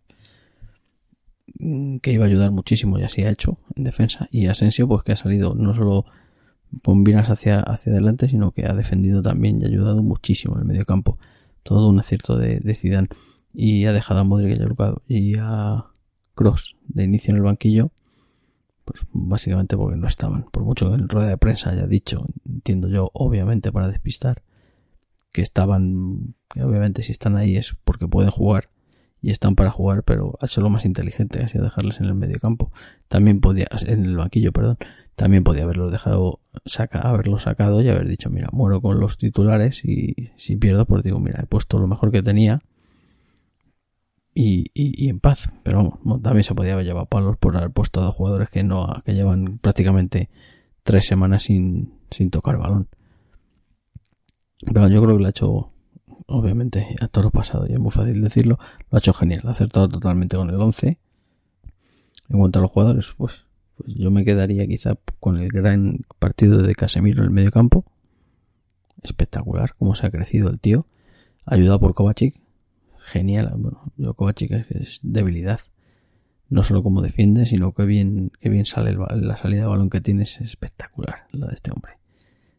que 1.57 2.13
iba 2.13 2.25
a 2.25 2.29
ayudar 2.29 2.51
muchísimo 2.51 2.99
y 2.99 3.03
así 3.03 3.23
ha 3.23 3.31
hecho 3.31 3.59
en 3.77 3.85
defensa, 3.85 4.29
y 4.31 4.47
Asensio, 4.47 4.89
pues 4.89 5.03
que 5.05 5.13
ha 5.13 5.17
salido 5.17 5.55
no 5.55 5.75
solo 5.75 6.05
con 6.83 7.05
vinas 7.05 7.31
hacia, 7.31 7.61
hacia 7.61 7.93
adelante, 7.93 8.29
sino 8.29 8.53
que 8.53 8.67
ha 8.67 8.75
defendido 8.75 9.23
también 9.23 9.61
y 9.61 9.65
ha 9.65 9.69
ayudado 9.69 10.03
muchísimo 10.03 10.55
en 10.55 10.61
el 10.61 10.67
medio 10.67 10.85
campo, 10.85 11.19
todo 11.63 11.89
un 11.89 11.99
acierto 11.99 12.37
de, 12.37 12.61
de 12.61 12.75
Zidane, 12.75 13.09
y 13.53 13.85
ha 13.85 13.93
dejado 13.93 14.21
a 14.21 14.25
Modric 14.25 14.59
y 15.09 15.35
a 15.39 15.87
Cross 16.35 16.77
de 16.89 17.05
inicio 17.05 17.33
en 17.33 17.37
el 17.37 17.43
banquillo, 17.43 17.91
pues 18.85 19.07
básicamente 19.13 19.77
porque 19.77 19.97
no 19.97 20.07
estaban. 20.07 20.45
Por 20.51 20.65
mucho 20.65 20.89
que 20.89 20.95
en 20.97 21.09
rueda 21.09 21.29
de 21.29 21.37
prensa 21.37 21.71
haya 21.71 21.87
dicho, 21.87 22.27
entiendo 22.47 22.89
yo, 22.89 23.11
obviamente 23.13 23.71
para 23.71 23.89
despistar, 23.89 24.43
que 25.31 25.43
estaban, 25.43 26.35
que 26.49 26.63
obviamente 26.63 27.03
si 27.03 27.13
están 27.13 27.37
ahí 27.37 27.57
es 27.57 27.77
porque 27.85 28.07
pueden 28.07 28.31
jugar 28.31 28.71
y 29.21 29.31
están 29.31 29.55
para 29.55 29.71
jugar, 29.71 30.03
pero 30.03 30.37
ha 30.41 30.61
lo 30.61 30.69
más 30.69 30.85
inteligente, 30.85 31.43
ha 31.43 31.49
sido 31.49 31.65
dejarles 31.65 32.01
en 32.01 32.07
el 32.07 32.15
medio 32.15 32.39
campo. 32.41 32.73
También 33.09 33.41
podía, 33.41 33.69
en 33.87 34.05
el 34.05 34.17
banquillo, 34.17 34.53
perdón, 34.53 34.79
también 35.17 35.45
podía 35.45 35.65
haberlos 35.65 35.93
dejado, 35.93 36.41
saca, 36.65 37.01
haberlo 37.01 37.39
sacado 37.39 37.83
y 37.83 37.89
haber 37.89 38.09
dicho, 38.09 38.31
mira, 38.31 38.49
muero 38.53 38.81
con 38.81 38.99
los 38.99 39.19
titulares 39.19 39.85
y 39.85 40.31
si 40.37 40.57
pierdo, 40.57 40.87
pues 40.87 41.03
digo, 41.03 41.19
mira, 41.19 41.41
he 41.43 41.47
puesto 41.47 41.79
lo 41.79 41.87
mejor 41.87 42.11
que 42.11 42.23
tenía 42.23 42.61
y, 44.35 44.71
y, 44.75 45.09
en 45.09 45.21
paz. 45.21 45.49
Pero 45.63 45.79
vamos, 45.79 46.23
también 46.23 46.45
se 46.45 46.55
podía 46.55 46.73
haber 46.73 46.87
llevado 46.87 47.07
palos 47.07 47.37
por 47.37 47.57
haber 47.57 47.71
puesto 47.71 48.01
a 48.01 48.05
dos 48.05 48.15
jugadores 48.15 48.49
que 48.49 48.63
no, 48.63 48.89
que 49.05 49.15
llevan 49.15 49.59
prácticamente 49.59 50.31
tres 50.83 51.07
semanas 51.07 51.43
sin, 51.43 51.95
sin 52.11 52.31
tocar 52.31 52.59
balón. 52.59 52.89
Pero 54.65 54.89
yo 54.89 55.03
creo 55.03 55.17
que 55.17 55.23
lo 55.23 55.27
ha 55.27 55.31
hecho, 55.31 55.73
obviamente, 56.27 56.97
a 57.01 57.09
todo 57.09 57.25
lo 57.25 57.31
pasado, 57.31 57.67
y 57.69 57.73
es 57.73 57.81
muy 57.81 57.91
fácil 57.91 58.23
decirlo, 58.23 58.59
lo 58.91 58.97
ha 58.97 58.99
hecho 58.99 59.13
genial, 59.13 59.43
ha 59.45 59.51
acertado 59.51 59.89
totalmente 59.89 60.37
con 60.37 60.51
el 60.51 60.61
11. 60.61 60.99
En 62.29 62.39
cuanto 62.39 62.61
a 62.61 62.63
los 62.63 62.71
jugadores, 62.71 63.13
pues, 63.17 63.45
pues 63.85 63.97
yo 63.97 64.11
me 64.11 64.25
quedaría 64.25 64.67
quizá 64.67 64.97
con 65.21 65.37
el 65.39 65.49
gran 65.49 66.01
partido 66.19 66.63
de 66.63 66.75
Casemiro 66.75 67.21
en 67.21 67.25
el 67.25 67.31
medio 67.31 67.51
campo. 67.51 67.85
Espectacular, 69.03 69.75
cómo 69.79 69.95
se 69.95 70.07
ha 70.07 70.11
crecido 70.11 70.49
el 70.49 70.61
tío. 70.61 70.87
Ayudado 71.45 71.81
por 71.81 71.95
Kovacic, 71.95 72.41
genial. 72.99 73.53
Bueno, 73.57 73.93
yo 73.97 74.15
Kovacic 74.15 74.53
es, 74.53 75.01
debilidad. 75.03 75.61
No 76.49 76.63
solo 76.63 76.83
como 76.83 77.03
defiende, 77.03 77.47
sino 77.47 77.73
que 77.73 77.85
bien, 77.85 78.31
que 78.39 78.49
bien 78.49 78.67
sale 78.67 78.95
la 78.95 79.37
salida 79.37 79.63
de 79.63 79.67
balón 79.67 79.91
que 79.91 80.01
tiene 80.01 80.25
es 80.25 80.41
espectacular, 80.41 81.27
la 81.33 81.47
de 81.47 81.55
este 81.55 81.73
hombre. 81.73 81.95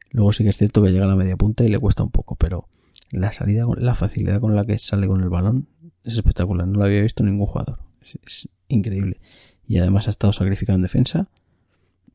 Luego 0.09 0.31
sí 0.31 0.43
que 0.43 0.49
es 0.49 0.57
cierto 0.57 0.81
que 0.81 0.91
llega 0.91 1.05
a 1.05 1.07
la 1.07 1.15
media 1.15 1.37
punta 1.37 1.63
y 1.63 1.67
le 1.67 1.79
cuesta 1.79 2.03
un 2.03 2.11
poco, 2.11 2.35
pero 2.35 2.67
la 3.11 3.31
salida, 3.31 3.65
la 3.77 3.95
facilidad 3.95 4.39
con 4.39 4.55
la 4.55 4.65
que 4.65 4.77
sale 4.77 5.07
con 5.07 5.21
el 5.21 5.29
balón 5.29 5.67
es 6.03 6.15
espectacular. 6.15 6.67
No 6.67 6.79
lo 6.79 6.85
había 6.85 7.01
visto 7.01 7.23
ningún 7.23 7.45
jugador. 7.45 7.79
Es, 8.01 8.49
increíble. 8.67 9.19
Y 9.67 9.77
además 9.77 10.07
ha 10.07 10.11
estado 10.11 10.33
sacrificado 10.33 10.75
en 10.75 10.83
defensa, 10.83 11.27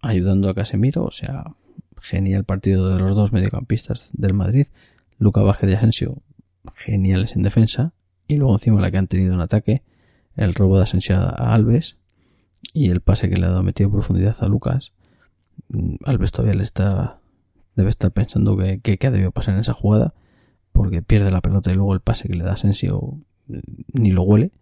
ayudando 0.01 0.49
a 0.49 0.55
Casemiro. 0.55 1.05
O 1.05 1.11
sea, 1.11 1.55
genial 2.01 2.45
partido 2.45 2.91
de 2.91 3.01
los 3.01 3.15
dos 3.15 3.33
mediocampistas 3.33 4.11
del 4.13 4.35
Madrid. 4.35 4.67
Luca 5.19 5.41
Vázquez 5.41 5.71
y 5.71 5.75
Asensio, 5.75 6.23
geniales 6.77 7.35
en 7.35 7.43
defensa 7.43 7.93
y 8.29 8.37
luego 8.37 8.55
encima 8.55 8.81
la 8.81 8.91
que 8.91 8.99
han 8.99 9.09
tenido 9.09 9.35
un 9.35 9.41
ataque, 9.41 9.83
el 10.37 10.55
robo 10.55 10.77
de 10.77 10.85
Asensio 10.85 11.17
a 11.17 11.55
Alves 11.55 11.97
y 12.73 12.91
el 12.91 13.01
pase 13.01 13.29
que 13.29 13.37
le 13.37 13.47
ha 13.47 13.51
dado 13.51 13.63
metido 13.63 13.91
profundidad 13.91 14.37
a 14.41 14.47
Lucas. 14.47 14.93
Mm, 15.69 15.97
Alves 16.05 16.31
todavía 16.31 16.55
le 16.55 16.63
está 16.63 17.21
debe 17.75 17.91
estar 17.91 18.11
pensando 18.11 18.57
que, 18.57 18.81
que, 18.81 19.07
ha 19.07 19.11
debido 19.11 19.31
pasar 19.31 19.55
en 19.55 19.61
esa 19.61 19.73
jugada 19.73 20.13
porque 20.73 21.01
pierde 21.01 21.31
la 21.31 21.41
pelota 21.41 21.73
y 21.73 21.77
luego 21.77 21.95
el 21.95 22.01
pase 22.01 22.29
que 22.29 22.37
le 22.37 22.45
da 22.45 22.53
Asensio 22.53 23.19
mm, 23.47 23.59
ni 23.95 24.11
lo 24.11 24.23
huele 24.23 24.53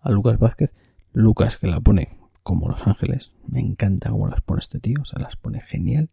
a 0.00 0.10
Lucas 0.10 0.38
Vázquez. 0.38 0.72
Lucas 1.12 1.56
que 1.56 1.66
la 1.66 1.80
pone 1.80 2.08
como 2.42 2.68
Los 2.68 2.86
Ángeles. 2.86 3.32
Me 3.46 3.60
encanta 3.60 4.10
cómo 4.10 4.28
las 4.28 4.40
pone 4.40 4.60
este 4.60 4.80
tío, 4.80 5.04
se 5.04 5.18
las 5.18 5.36
pone 5.36 5.60
genial. 5.60 6.10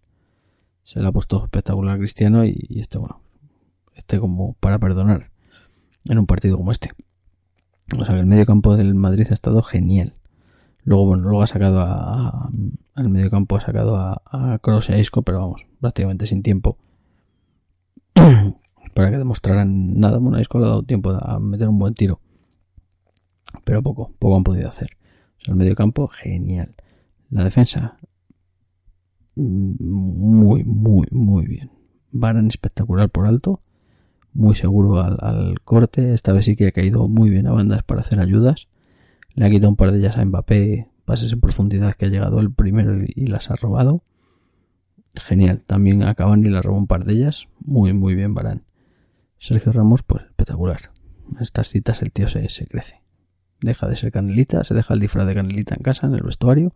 Se 0.83 0.99
la 0.99 1.09
ha 1.09 1.11
puesto 1.11 1.43
espectacular 1.43 1.97
Cristiano 1.97 2.45
y, 2.45 2.79
este, 2.79 2.97
bueno, 2.97 3.21
este 3.93 4.19
como 4.19 4.53
para 4.53 4.79
perdonar 4.79 5.31
en 6.05 6.19
un 6.19 6.25
partido 6.25 6.57
como 6.57 6.71
este. 6.71 6.91
O 7.97 8.05
sea 8.05 8.17
el 8.19 8.25
medio 8.25 8.45
campo 8.45 8.75
del 8.75 8.95
Madrid 8.95 9.27
ha 9.29 9.33
estado 9.33 9.61
genial. 9.61 10.15
Luego, 10.83 11.07
bueno, 11.07 11.23
luego 11.23 11.43
ha 11.43 11.47
sacado 11.47 11.81
a, 11.81 12.49
al 12.95 13.09
medio 13.09 13.29
campo, 13.29 13.57
ha 13.57 13.61
sacado 13.61 13.97
a, 13.97 14.21
a 14.25 14.59
Cross 14.59 14.89
y 14.89 14.93
a 14.93 14.97
Isco, 14.97 15.21
pero 15.21 15.39
vamos, 15.39 15.67
prácticamente 15.81 16.27
sin 16.27 16.43
tiempo. 16.43 16.77
Para 18.93 19.11
que 19.11 19.17
demostraran 19.17 19.99
nada, 19.99 20.17
bueno, 20.17 20.39
Isco 20.39 20.59
le 20.59 20.65
ha 20.65 20.69
dado 20.69 20.83
tiempo 20.83 21.11
a 21.11 21.39
meter 21.39 21.67
un 21.67 21.77
buen 21.77 21.93
tiro. 21.93 22.21
Pero 23.63 23.83
poco, 23.83 24.13
poco 24.17 24.37
han 24.37 24.43
podido 24.43 24.69
hacer. 24.69 24.96
O 25.39 25.45
sea, 25.45 25.51
el 25.53 25.57
medio 25.57 25.75
campo, 25.75 26.07
genial. 26.07 26.75
La 27.29 27.43
defensa, 27.43 27.97
muy, 29.37 30.63
muy, 30.63 31.07
muy 31.11 31.45
bien. 31.45 31.71
Baran 32.11 32.47
espectacular 32.47 33.09
por 33.09 33.27
alto, 33.27 33.59
muy 34.33 34.55
seguro 34.55 35.01
al, 35.01 35.17
al, 35.21 35.61
corte. 35.61 36.13
Esta 36.13 36.33
vez 36.33 36.45
sí 36.45 36.55
que 36.55 36.67
ha 36.67 36.71
caído 36.71 37.07
muy 37.07 37.29
bien 37.29 37.47
a 37.47 37.51
bandas 37.51 37.83
para 37.83 38.01
hacer 38.01 38.19
ayudas. 38.19 38.67
Le 39.35 39.45
ha 39.45 39.49
quitado 39.49 39.69
un 39.69 39.75
par 39.75 39.91
de 39.91 39.99
ellas 39.99 40.17
a 40.17 40.25
Mbappé, 40.25 40.89
pases 41.05 41.31
en 41.33 41.39
profundidad 41.39 41.93
que 41.93 42.05
ha 42.05 42.09
llegado 42.09 42.39
el 42.39 42.51
primero 42.51 43.03
y 43.07 43.27
las 43.27 43.51
ha 43.51 43.55
robado. 43.55 44.03
Genial, 45.15 45.63
también 45.63 46.03
acaban 46.03 46.43
y 46.45 46.49
le 46.49 46.61
robó 46.61 46.77
un 46.77 46.87
par 46.87 47.05
de 47.05 47.13
ellas. 47.13 47.47
Muy, 47.59 47.93
muy 47.93 48.15
bien, 48.15 48.33
Barán. 48.33 48.63
Sergio 49.37 49.71
Ramos, 49.71 50.03
pues 50.03 50.23
espectacular. 50.25 50.91
En 51.31 51.41
estas 51.41 51.69
citas 51.69 52.01
el 52.01 52.11
tío 52.11 52.27
se, 52.27 52.47
se 52.49 52.65
crece. 52.67 53.01
Deja 53.61 53.87
de 53.87 53.95
ser 53.95 54.11
canelita, 54.11 54.63
se 54.63 54.73
deja 54.73 54.93
el 54.93 54.99
disfraz 54.99 55.25
de 55.27 55.33
canelita 55.33 55.75
en 55.75 55.81
casa, 55.81 56.07
en 56.07 56.13
el 56.13 56.21
vestuario, 56.21 56.71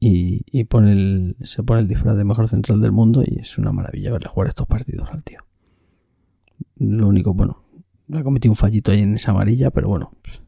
y, 0.00 0.42
y 0.46 0.64
pone 0.64 0.92
el, 0.92 1.36
se 1.42 1.62
pone 1.62 1.80
el 1.80 1.88
disfraz 1.88 2.16
de 2.16 2.24
mejor 2.24 2.48
central 2.48 2.80
del 2.80 2.92
mundo 2.92 3.22
y 3.26 3.40
es 3.40 3.58
una 3.58 3.72
maravilla 3.72 4.12
verle 4.12 4.28
jugar 4.28 4.48
estos 4.48 4.66
partidos 4.66 5.10
al 5.10 5.22
tío. 5.22 5.40
Lo 6.76 7.08
único, 7.08 7.34
bueno, 7.34 7.64
ha 8.12 8.22
cometido 8.22 8.52
un 8.52 8.56
fallito 8.56 8.92
ahí 8.92 9.00
en 9.00 9.14
esa 9.14 9.32
amarilla, 9.32 9.70
pero 9.70 9.88
bueno, 9.88 10.10
pues, 10.22 10.42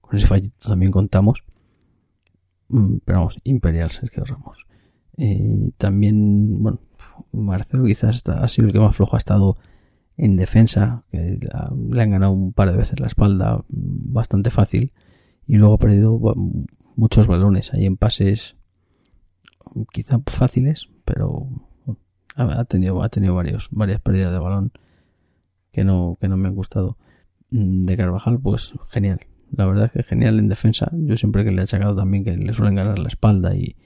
con 0.00 0.16
ese 0.16 0.26
fallito 0.26 0.58
también 0.68 0.92
contamos. 0.92 1.44
Mm, 2.68 2.98
pero 3.04 3.20
vamos, 3.20 3.38
Imperial 3.44 3.90
Sergio 3.90 4.24
Ramos. 4.24 4.66
Eh, 5.16 5.70
también, 5.76 6.62
bueno, 6.62 6.80
Marcelo 7.32 7.84
quizás 7.84 8.22
ha 8.28 8.48
sido 8.48 8.66
el 8.66 8.72
que 8.72 8.80
más 8.80 8.96
flojo 8.96 9.16
ha 9.16 9.18
estado 9.18 9.54
en 10.20 10.36
defensa, 10.36 11.04
que 11.10 11.38
le 11.90 12.02
han 12.02 12.10
ganado 12.10 12.32
un 12.32 12.52
par 12.52 12.70
de 12.70 12.76
veces 12.76 13.00
la 13.00 13.06
espalda 13.06 13.64
mm, 13.68 14.12
bastante 14.12 14.50
fácil 14.50 14.92
y 15.46 15.56
luego 15.56 15.74
ha 15.74 15.78
perdido 15.78 16.20
muchos 16.94 17.26
balones 17.26 17.72
ahí 17.72 17.86
en 17.86 17.96
pases 17.96 18.56
quizá 19.92 20.20
fáciles, 20.26 20.90
pero 21.06 21.48
ha 22.36 22.64
tenido, 22.64 23.02
ha 23.02 23.08
tenido 23.08 23.34
varios, 23.34 23.68
varias 23.70 24.00
pérdidas 24.00 24.32
de 24.32 24.38
balón 24.38 24.72
que 25.72 25.84
no, 25.84 26.18
que 26.20 26.28
no 26.28 26.36
me 26.36 26.48
han 26.48 26.54
gustado. 26.54 26.98
Mm, 27.50 27.82
de 27.82 27.96
Carvajal, 27.96 28.38
pues 28.40 28.74
genial. 28.90 29.20
La 29.50 29.64
verdad 29.64 29.86
es 29.86 29.92
que 29.92 30.02
genial 30.02 30.38
en 30.38 30.48
defensa. 30.48 30.90
Yo 30.92 31.16
siempre 31.16 31.44
que 31.44 31.50
le 31.50 31.62
he 31.62 31.64
achacado 31.64 31.96
también 31.96 32.24
que 32.24 32.36
le 32.36 32.52
suelen 32.52 32.74
ganar 32.74 32.98
la 32.98 33.08
espalda 33.08 33.56
y, 33.56 33.76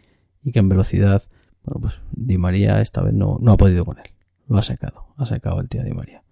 y 0.43 0.51
que 0.51 0.59
en 0.59 0.69
velocidad, 0.69 1.23
bueno, 1.65 1.81
pues 1.81 2.03
Di 2.11 2.39
María 2.39 2.81
esta 2.81 3.03
vez 3.03 3.15
no, 3.15 3.39
no 3.41 3.53
ha 3.53 3.57
podido 3.57 3.85
con 3.85 3.99
él. 3.99 4.14
Lo 4.49 4.59
ha 4.59 4.63
sacado, 4.63 5.07
ha 5.17 5.27
sacado 5.27 5.61
el 5.61 5.69
tío 5.69 5.83
Di 5.83 5.93
María. 5.93 6.23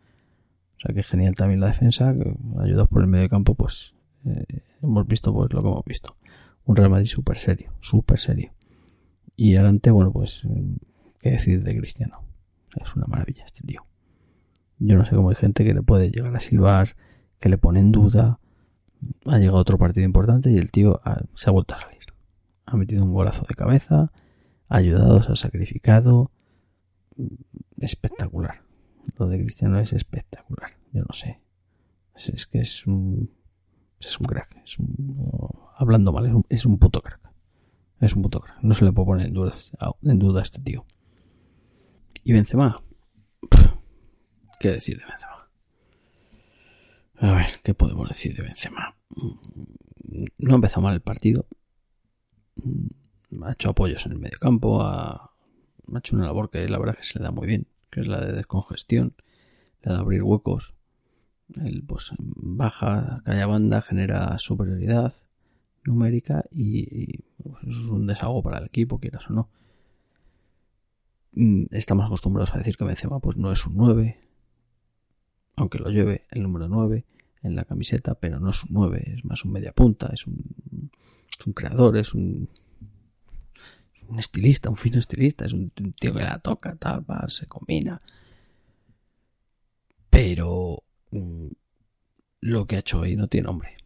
O 0.77 0.81
sea 0.81 0.95
que 0.95 1.03
genial 1.03 1.37
también 1.37 1.61
la 1.61 1.69
defensa, 1.69 2.15
ayudados 2.59 2.89
por 2.89 3.03
el 3.03 3.09
medio 3.09 3.29
campo, 3.29 3.55
pues 3.55 3.95
eh, 4.25 4.63
hemos 4.83 5.07
visto 5.07 5.33
pues 5.33 5.53
lo 5.53 5.63
que 5.63 5.69
hemos 5.69 5.85
visto. 5.85 6.17
Un 6.65 6.77
Real 6.77 6.91
Madrid 6.91 7.07
súper 7.07 7.39
serio, 7.39 7.73
súper 7.81 8.19
serio. 8.19 8.53
Y 9.37 9.57
adelante, 9.57 9.91
bueno, 9.91 10.13
pues, 10.13 10.47
qué 11.21 11.31
decir 11.31 11.63
de 11.65 11.77
Cristiano. 11.77 12.23
Es 12.81 12.95
una 12.95 13.07
maravilla 13.07 13.45
este 13.45 13.67
tío. 13.67 13.87
Yo 14.79 14.97
no 14.97 15.05
sé 15.05 15.15
cómo 15.15 15.31
hay 15.31 15.37
gente 15.37 15.65
que 15.65 15.75
le 15.75 15.83
puede 15.83 16.11
llegar 16.11 16.35
a 16.35 16.41
silbar, 16.41 16.97
que 17.41 17.49
le 17.49 17.59
pone 17.59 17.81
en 17.81 17.93
duda. 17.93 18.39
Ha 19.27 19.39
llegado 19.39 19.59
otro 19.59 19.79
partido 19.79 20.05
importante 20.05 20.51
y 20.51 20.57
el 20.57 20.71
tío 20.71 21.01
se 21.35 21.51
ha 21.51 21.53
vuelto 21.53 21.75
a 21.75 21.79
salir. 21.79 22.01
Ha 22.67 22.77
metido 22.77 23.05
un 23.05 23.13
golazo 23.13 23.45
de 23.49 23.55
cabeza, 23.55 24.13
ha 24.69 24.77
ayudado, 24.77 25.23
se 25.23 25.33
ha 25.33 25.37
sacrificado. 25.37 26.31
Espectacular. 27.79 28.63
Lo 29.19 29.27
de 29.27 29.39
Cristiano 29.39 29.79
es 29.79 29.93
espectacular. 29.93 30.79
Yo 30.93 31.03
no 31.03 31.13
sé. 31.13 31.41
Es, 32.15 32.47
que 32.47 32.61
es 32.61 32.87
un. 32.87 33.31
Es 34.01 34.19
un 34.19 34.27
crack. 34.27 34.63
Es 34.65 34.79
un, 34.79 35.59
hablando 35.77 36.13
mal, 36.13 36.45
es 36.49 36.67
un, 36.67 36.79
puto 36.79 37.01
crack. 37.01 37.33
Es 38.01 38.15
un 38.15 38.23
puto 38.23 38.41
crack. 38.41 38.63
No 38.63 38.75
se 38.75 38.85
le 38.85 38.93
puede 38.93 39.07
poner 39.07 39.27
en 39.27 39.35
duda, 39.35 39.53
en 40.03 40.19
duda 40.19 40.41
a 40.41 40.43
este 40.43 40.61
tío. 40.61 40.85
Y 42.25 42.33
Benzema. 42.33 42.83
¿Qué 44.61 44.69
decir 44.69 44.99
de 44.99 45.05
Benzema? 45.07 45.51
A 47.17 47.33
ver, 47.33 47.51
¿qué 47.63 47.75
podemos 47.75 48.09
decir 48.09 48.35
de 48.35 48.43
Benzema? 48.43 48.97
No 50.39 50.53
ha 50.53 50.57
empezado 50.57 50.83
mal 50.83 50.95
el 50.95 51.03
partido. 51.03 51.47
Ha 53.43 53.53
hecho 53.53 53.71
apoyos 53.71 54.07
en 54.07 54.13
el 54.13 54.19
medio 54.19 54.39
campo. 54.39 54.83
Ha, 54.83 55.32
ha 55.97 56.01
hecho 56.01 56.17
una 56.17 56.27
labor 56.27 56.51
que 56.51 56.69
la 56.69 56.79
verdad 56.79 56.97
que 56.97 57.05
se 57.05 57.19
le 57.19 57.25
da 57.25 57.31
muy 57.31 57.47
bien. 57.47 57.67
Que 57.91 58.01
es 58.01 58.07
la 58.07 58.25
de 58.25 58.33
descongestión. 58.33 59.15
La 59.83 59.95
de 59.95 59.99
abrir 60.01 60.23
huecos. 60.23 60.75
Él 61.65 61.85
pues 61.87 62.13
baja, 62.19 63.23
calla 63.25 63.47
banda, 63.47 63.83
genera 63.83 64.39
superioridad 64.39 65.15
numérica 65.85 66.45
y, 66.51 67.19
pues, 67.43 67.65
es 67.65 67.77
un 67.77 68.07
desahogo 68.07 68.43
para 68.43 68.59
el 68.59 68.67
equipo, 68.67 68.99
quieras 68.99 69.29
o 69.31 69.35
no. 69.35 69.51
Mm, 71.33 71.65
estamos 71.71 72.07
acostumbrados 72.07 72.55
a 72.55 72.59
decir 72.59 72.77
que 72.77 72.85
Benzema 72.85 73.19
pues 73.21 73.37
no 73.37 73.53
es 73.53 73.67
un 73.67 73.77
9, 73.77 74.21
aunque 75.57 75.79
lo 75.79 75.91
lleve 75.91 76.27
el 76.31 76.43
número 76.43 76.69
9 76.69 77.05
en 77.43 77.57
la 77.57 77.65
camiseta, 77.65 78.15
pero 78.15 78.39
no 78.39 78.51
es 78.51 78.63
un 78.65 78.71
9, 78.73 79.15
es 79.17 79.25
más 79.25 79.45
un 79.45 79.53
media 79.53 79.73
punta, 79.73 80.11
es 80.13 80.27
un, 80.27 80.91
es 81.39 81.47
un 81.47 81.53
creador, 81.53 81.97
es 81.97 82.15
un, 82.15 82.49
un 84.13 84.19
estilista, 84.19 84.69
un 84.69 84.77
fino 84.77 84.99
estilista, 84.99 85.47
es 85.47 85.55
un 85.55 85.71
tío 85.71 86.13
que 86.13 86.23
la 86.23 86.39
toca, 86.39 86.77
tal, 86.77 87.11
va, 87.11 87.29
se 87.31 87.47
combina. 87.47 88.03
Pero 90.11 90.83
mm, 91.11 91.49
lo 92.43 92.67
que 92.67 92.77
ha 92.77 92.81
hecho 92.81 93.01
hoy 93.01 93.17
no 93.17 93.29
tiene 93.29 93.47
nombre. 93.47 93.77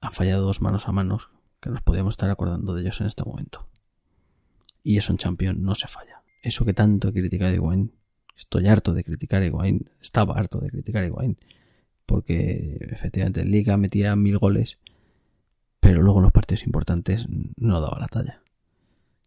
Ha 0.00 0.10
fallado 0.10 0.44
dos 0.44 0.60
manos 0.60 0.88
a 0.88 0.92
manos 0.92 1.30
que 1.60 1.70
nos 1.70 1.82
podíamos 1.82 2.14
estar 2.14 2.28
acordando 2.30 2.74
de 2.74 2.82
ellos 2.82 3.00
en 3.00 3.06
este 3.06 3.24
momento. 3.24 3.68
Y 4.82 4.98
eso 4.98 5.12
en 5.12 5.18
Champions 5.18 5.58
no 5.58 5.76
se 5.76 5.86
falla. 5.86 6.22
Eso 6.42 6.64
que 6.64 6.74
tanto 6.74 7.08
he 7.08 7.12
criticado 7.12 7.70
a 7.70 7.76
estoy 8.36 8.66
harto 8.66 8.92
de 8.92 9.04
criticar 9.04 9.42
a 9.42 9.46
Higuaín, 9.46 9.88
estaba 10.00 10.34
harto 10.34 10.58
de 10.58 10.70
criticar 10.70 11.04
a 11.04 11.06
Higuaín, 11.06 11.38
porque 12.04 12.78
efectivamente 12.90 13.40
en 13.40 13.50
Liga 13.50 13.76
metía 13.76 14.14
mil 14.16 14.38
goles, 14.38 14.78
pero 15.80 16.02
luego 16.02 16.18
en 16.18 16.24
los 16.24 16.32
partidos 16.32 16.66
importantes 16.66 17.26
no 17.56 17.80
daba 17.80 17.98
la 17.98 18.08
talla. 18.08 18.42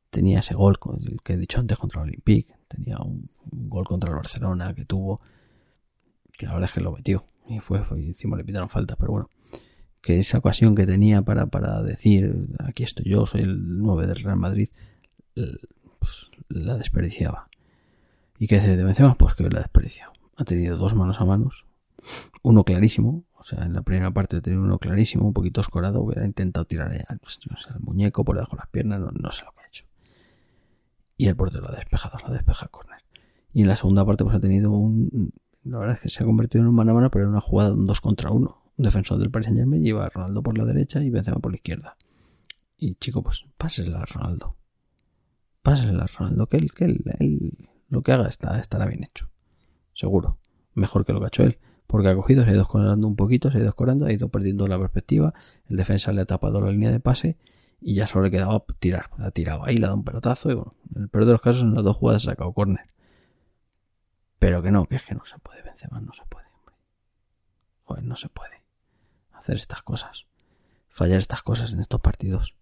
Tenía 0.09 0.39
ese 0.39 0.55
gol 0.55 0.77
que 1.23 1.33
he 1.33 1.37
dicho 1.37 1.59
antes 1.59 1.77
contra 1.77 2.01
el 2.01 2.09
Olympique, 2.09 2.55
tenía 2.67 2.97
un, 2.99 3.29
gol 3.69 3.85
contra 3.85 4.09
el 4.09 4.15
Barcelona 4.15 4.73
que 4.73 4.85
tuvo, 4.85 5.21
que 6.37 6.45
la 6.45 6.53
verdad 6.53 6.69
es 6.69 6.73
que 6.73 6.81
lo 6.81 6.91
metió, 6.91 7.25
y 7.47 7.59
fue, 7.59 7.83
fue 7.83 7.99
encima 8.01 8.37
le 8.37 8.43
pitaron 8.43 8.69
faltas, 8.69 8.97
pero 8.97 9.11
bueno, 9.11 9.29
que 10.01 10.17
esa 10.17 10.37
ocasión 10.37 10.75
que 10.75 10.85
tenía 10.85 11.21
para, 11.21 11.47
para 11.47 11.83
decir 11.83 12.47
aquí 12.59 12.83
estoy 12.83 13.09
yo, 13.09 13.25
soy 13.25 13.41
el 13.41 13.79
9 13.79 14.07
del 14.07 14.15
Real 14.15 14.37
Madrid, 14.37 14.69
pues 15.99 16.31
la 16.47 16.77
desperdiciaba. 16.77 17.49
¿Y 18.37 18.47
qué 18.47 18.57
hace 18.57 18.75
de 18.75 18.83
Benzema? 18.83 19.15
Pues 19.15 19.33
que 19.33 19.49
la 19.49 19.59
desperdiciado. 19.59 20.13
Ha 20.37 20.45
tenido 20.45 20.77
dos 20.77 20.95
manos 20.95 21.19
a 21.19 21.25
manos, 21.25 21.65
uno 22.41 22.63
clarísimo, 22.63 23.25
o 23.37 23.43
sea, 23.43 23.63
en 23.65 23.73
la 23.73 23.81
primera 23.81 24.11
parte 24.11 24.37
ha 24.37 24.41
tenido 24.41 24.63
uno 24.63 24.79
clarísimo, 24.79 25.27
un 25.27 25.33
poquito 25.33 25.61
escorado, 25.61 26.05
ha 26.15 26.25
intentado 26.25 26.65
tirar 26.65 26.91
al, 27.07 27.19
muñeco 27.79 28.23
por 28.23 28.35
debajo 28.35 28.55
de 28.55 28.59
las 28.59 28.69
piernas, 28.69 28.99
no, 28.99 29.11
no 29.11 29.31
sé 29.31 29.43
lo. 29.43 29.58
Y 31.19 31.27
el 31.27 31.35
portero 31.35 31.63
lo 31.63 31.69
ha 31.69 31.75
despejado, 31.75 32.17
lo 32.19 32.27
ha 32.27 32.31
despejado 32.31 32.67
a 32.67 32.71
corner. 32.71 33.01
Y 33.51 33.63
en 33.63 33.67
la 33.67 33.75
segunda 33.75 34.05
parte 34.05 34.23
pues 34.23 34.37
ha 34.37 34.39
tenido 34.39 34.71
un... 34.71 35.33
La 35.65 35.77
verdad 35.77 35.95
es 35.95 36.01
que 36.01 36.09
se 36.09 36.23
ha 36.23 36.25
convertido 36.25 36.63
en 36.63 36.69
un 36.69 36.75
mano 36.75 36.91
a 36.91 36.93
mano, 36.93 37.11
pero 37.11 37.25
en 37.25 37.31
una 37.31 37.41
jugada 37.41 37.73
un 37.73 37.85
2 37.85 37.99
contra 37.99 38.31
1 38.31 38.63
un 38.77 38.83
defensor 38.85 39.17
del 39.19 39.29
Paris 39.29 39.47
Saint 39.47 39.59
Germain 39.59 39.83
lleva 39.83 40.05
a 40.05 40.09
Ronaldo 40.09 40.41
por 40.41 40.57
la 40.57 40.63
derecha 40.63 41.03
y 41.03 41.09
Benzema 41.09 41.39
por 41.39 41.51
la 41.51 41.57
izquierda. 41.57 41.97
Y 42.77 42.95
chico, 42.95 43.21
pues 43.21 43.45
pásesela 43.57 43.99
a 43.99 44.05
Ronaldo. 44.05 44.55
Pásesela 45.61 46.03
a 46.03 46.07
Ronaldo, 46.07 46.47
que 46.47 46.55
él, 46.55 46.71
que 46.73 46.85
él, 46.85 47.69
lo 47.89 48.01
que 48.01 48.13
haga 48.13 48.29
está, 48.29 48.57
estará 48.57 48.85
bien 48.85 49.03
hecho. 49.03 49.29
Seguro. 49.91 50.37
Mejor 50.73 51.03
que 51.03 51.11
lo 51.11 51.19
que 51.19 51.25
ha 51.25 51.27
hecho 51.27 51.43
él. 51.43 51.59
Porque 51.85 52.07
ha 52.07 52.15
cogido, 52.15 52.45
se 52.45 52.51
ha 52.51 52.53
ido 52.53 52.61
escorando 52.61 53.05
un 53.05 53.17
poquito, 53.17 53.51
se 53.51 53.57
ha 53.57 53.59
ido 53.59 53.67
escorando, 53.67 54.05
ha 54.05 54.13
ido 54.13 54.29
perdiendo 54.29 54.65
la 54.67 54.79
perspectiva. 54.79 55.33
El 55.67 55.75
defensa 55.75 56.13
le 56.13 56.21
ha 56.21 56.25
tapado 56.25 56.61
la 56.61 56.71
línea 56.71 56.91
de 56.91 57.01
pase 57.01 57.37
y 57.81 57.95
ya 57.95 58.07
solo 58.07 58.25
le 58.25 58.31
quedaba 58.31 58.63
tirar. 58.79 59.09
ha 59.17 59.31
tirado 59.31 59.65
ahí, 59.65 59.77
le 59.77 59.85
ha 59.85 59.89
dado 59.89 59.97
un 59.97 60.03
pelotazo 60.03 60.51
y 60.51 60.55
bueno, 60.55 60.75
en 60.95 61.03
el 61.03 61.09
peor 61.09 61.25
de 61.25 61.31
los 61.33 61.41
casos 61.41 61.61
en 61.61 61.73
las 61.73 61.83
dos 61.83 61.95
jugadas 61.97 62.27
ha 62.27 62.31
sacado 62.31 62.53
córner. 62.53 62.89
Pero 64.39 64.61
que 64.61 64.71
no, 64.71 64.85
que 64.85 64.95
es 64.95 65.03
que 65.03 65.15
no 65.15 65.25
se 65.25 65.37
puede, 65.39 65.61
Benzema 65.61 65.99
no 65.99 66.13
se 66.13 66.23
puede, 66.29 66.47
hombre. 66.47 66.75
Joder, 67.83 68.03
no 68.03 68.15
se 68.15 68.29
puede 68.29 68.63
hacer 69.33 69.55
estas 69.55 69.81
cosas, 69.83 70.27
fallar 70.89 71.19
estas 71.19 71.41
cosas 71.41 71.73
en 71.73 71.79
estos 71.79 72.01
partidos. 72.01 72.55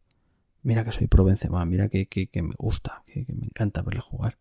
Mira 0.63 0.83
que 0.83 0.91
soy 0.91 1.07
pro 1.07 1.23
Benzema, 1.23 1.65
mira 1.65 1.89
que, 1.89 2.07
que, 2.07 2.41
me 2.41 2.53
gusta, 2.57 3.03
que, 3.05 3.25
me 3.27 3.45
encanta 3.45 3.81
verle 3.81 4.01
jugar. 4.01 4.37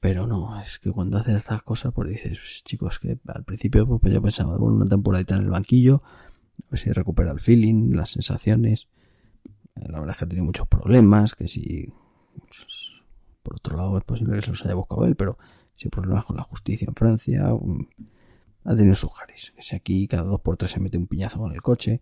Pero 0.00 0.26
no, 0.26 0.60
es 0.60 0.78
que 0.78 0.92
cuando 0.92 1.18
haces 1.18 1.34
estas 1.34 1.62
cosas, 1.62 1.92
pues 1.92 2.08
dices, 2.08 2.62
chicos, 2.64 2.98
que 2.98 3.18
al 3.26 3.44
principio 3.44 3.86
pues 3.98 4.14
yo 4.14 4.22
pensaba, 4.22 4.56
bueno, 4.56 4.76
una 4.76 4.86
temporadita 4.86 5.34
en 5.34 5.42
el 5.42 5.50
banquillo, 5.50 6.02
a 6.04 6.70
ver 6.70 6.80
si 6.80 6.92
recupera 6.92 7.32
el 7.32 7.40
feeling, 7.40 7.94
las 7.94 8.10
sensaciones. 8.10 8.88
La 9.88 10.00
verdad 10.00 10.10
es 10.10 10.18
que 10.18 10.24
ha 10.24 10.28
tenido 10.28 10.44
muchos 10.44 10.68
problemas, 10.68 11.34
que 11.34 11.48
si... 11.48 11.92
Pues, 12.40 13.02
por 13.42 13.56
otro 13.56 13.76
lado, 13.76 13.96
es 13.98 14.04
posible 14.04 14.36
que 14.36 14.42
se 14.42 14.50
los 14.50 14.64
haya 14.64 14.74
buscado 14.74 15.04
él, 15.06 15.16
pero 15.16 15.38
si 15.76 15.86
hay 15.86 15.90
problemas 15.90 16.24
con 16.24 16.36
la 16.36 16.42
justicia 16.42 16.86
en 16.86 16.94
Francia, 16.94 17.46
ha 18.64 18.74
tenido 18.74 18.94
sus 18.94 19.12
jaris. 19.12 19.52
Que 19.56 19.62
si 19.62 19.76
aquí 19.76 20.06
cada 20.08 20.24
dos 20.24 20.40
por 20.40 20.56
tres 20.56 20.72
se 20.72 20.80
mete 20.80 20.98
un 20.98 21.06
piñazo 21.06 21.38
con 21.38 21.52
el 21.52 21.62
coche. 21.62 22.00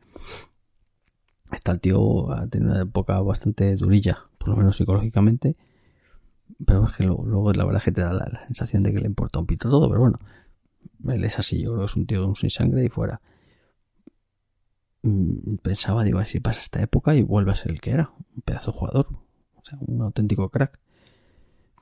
Está 1.53 1.73
el 1.73 1.81
tío, 1.81 2.33
ha 2.33 2.47
tenido 2.47 2.73
una 2.73 2.83
época 2.83 3.21
bastante 3.21 3.77
durilla, 3.77 4.19
por 4.39 4.49
lo 4.49 4.57
menos 4.57 4.77
psicológicamente. 4.77 5.57
Pero 6.65 6.87
es 6.87 6.93
que 6.93 7.05
luego, 7.05 7.53
la 7.53 7.65
verdad 7.65 7.81
es 7.81 7.85
que 7.85 7.93
te 7.93 8.01
da 8.01 8.13
la, 8.13 8.47
sensación 8.47 8.83
de 8.83 8.93
que 8.93 9.01
le 9.01 9.07
importa 9.07 9.39
un 9.39 9.47
pito 9.47 9.71
todo, 9.71 9.89
pero 9.89 10.01
bueno, 10.01 10.19
él 11.09 11.25
es 11.25 11.39
así, 11.39 11.63
yo 11.63 11.71
creo 11.71 11.81
que 11.81 11.87
es 11.87 11.97
un 11.97 12.07
tío 12.07 12.35
sin 12.35 12.51
sangre 12.51 12.85
y 12.85 12.89
fuera. 12.89 13.21
Mm, 15.07 15.59
pensaba, 15.63 16.03
digo, 16.03 16.25
si 16.25 16.41
pasa 16.41 16.59
esta 16.59 16.83
época 16.83 17.15
y 17.15 17.23
vuelve 17.23 17.53
a 17.53 17.55
ser 17.55 17.71
el 17.71 17.81
que 17.81 17.91
era, 17.93 18.11
un 18.35 18.43
pedazo 18.43 18.73
jugador, 18.73 19.07
o 19.55 19.63
sea, 19.63 19.79
un 19.81 20.03
auténtico 20.03 20.51
crack. 20.51 20.81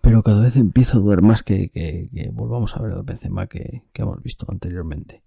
Pero 0.02 0.22
cada 0.22 0.42
vez 0.42 0.56
empiezo 0.56 0.98
a 0.98 1.00
dudar 1.00 1.22
más 1.22 1.42
que, 1.42 2.10
volvamos 2.34 2.76
a 2.76 2.82
ver 2.82 2.92
al 2.92 3.02
Benzema 3.02 3.46
que, 3.46 3.84
que 3.94 4.02
hemos 4.02 4.22
visto 4.22 4.44
anteriormente. 4.50 5.22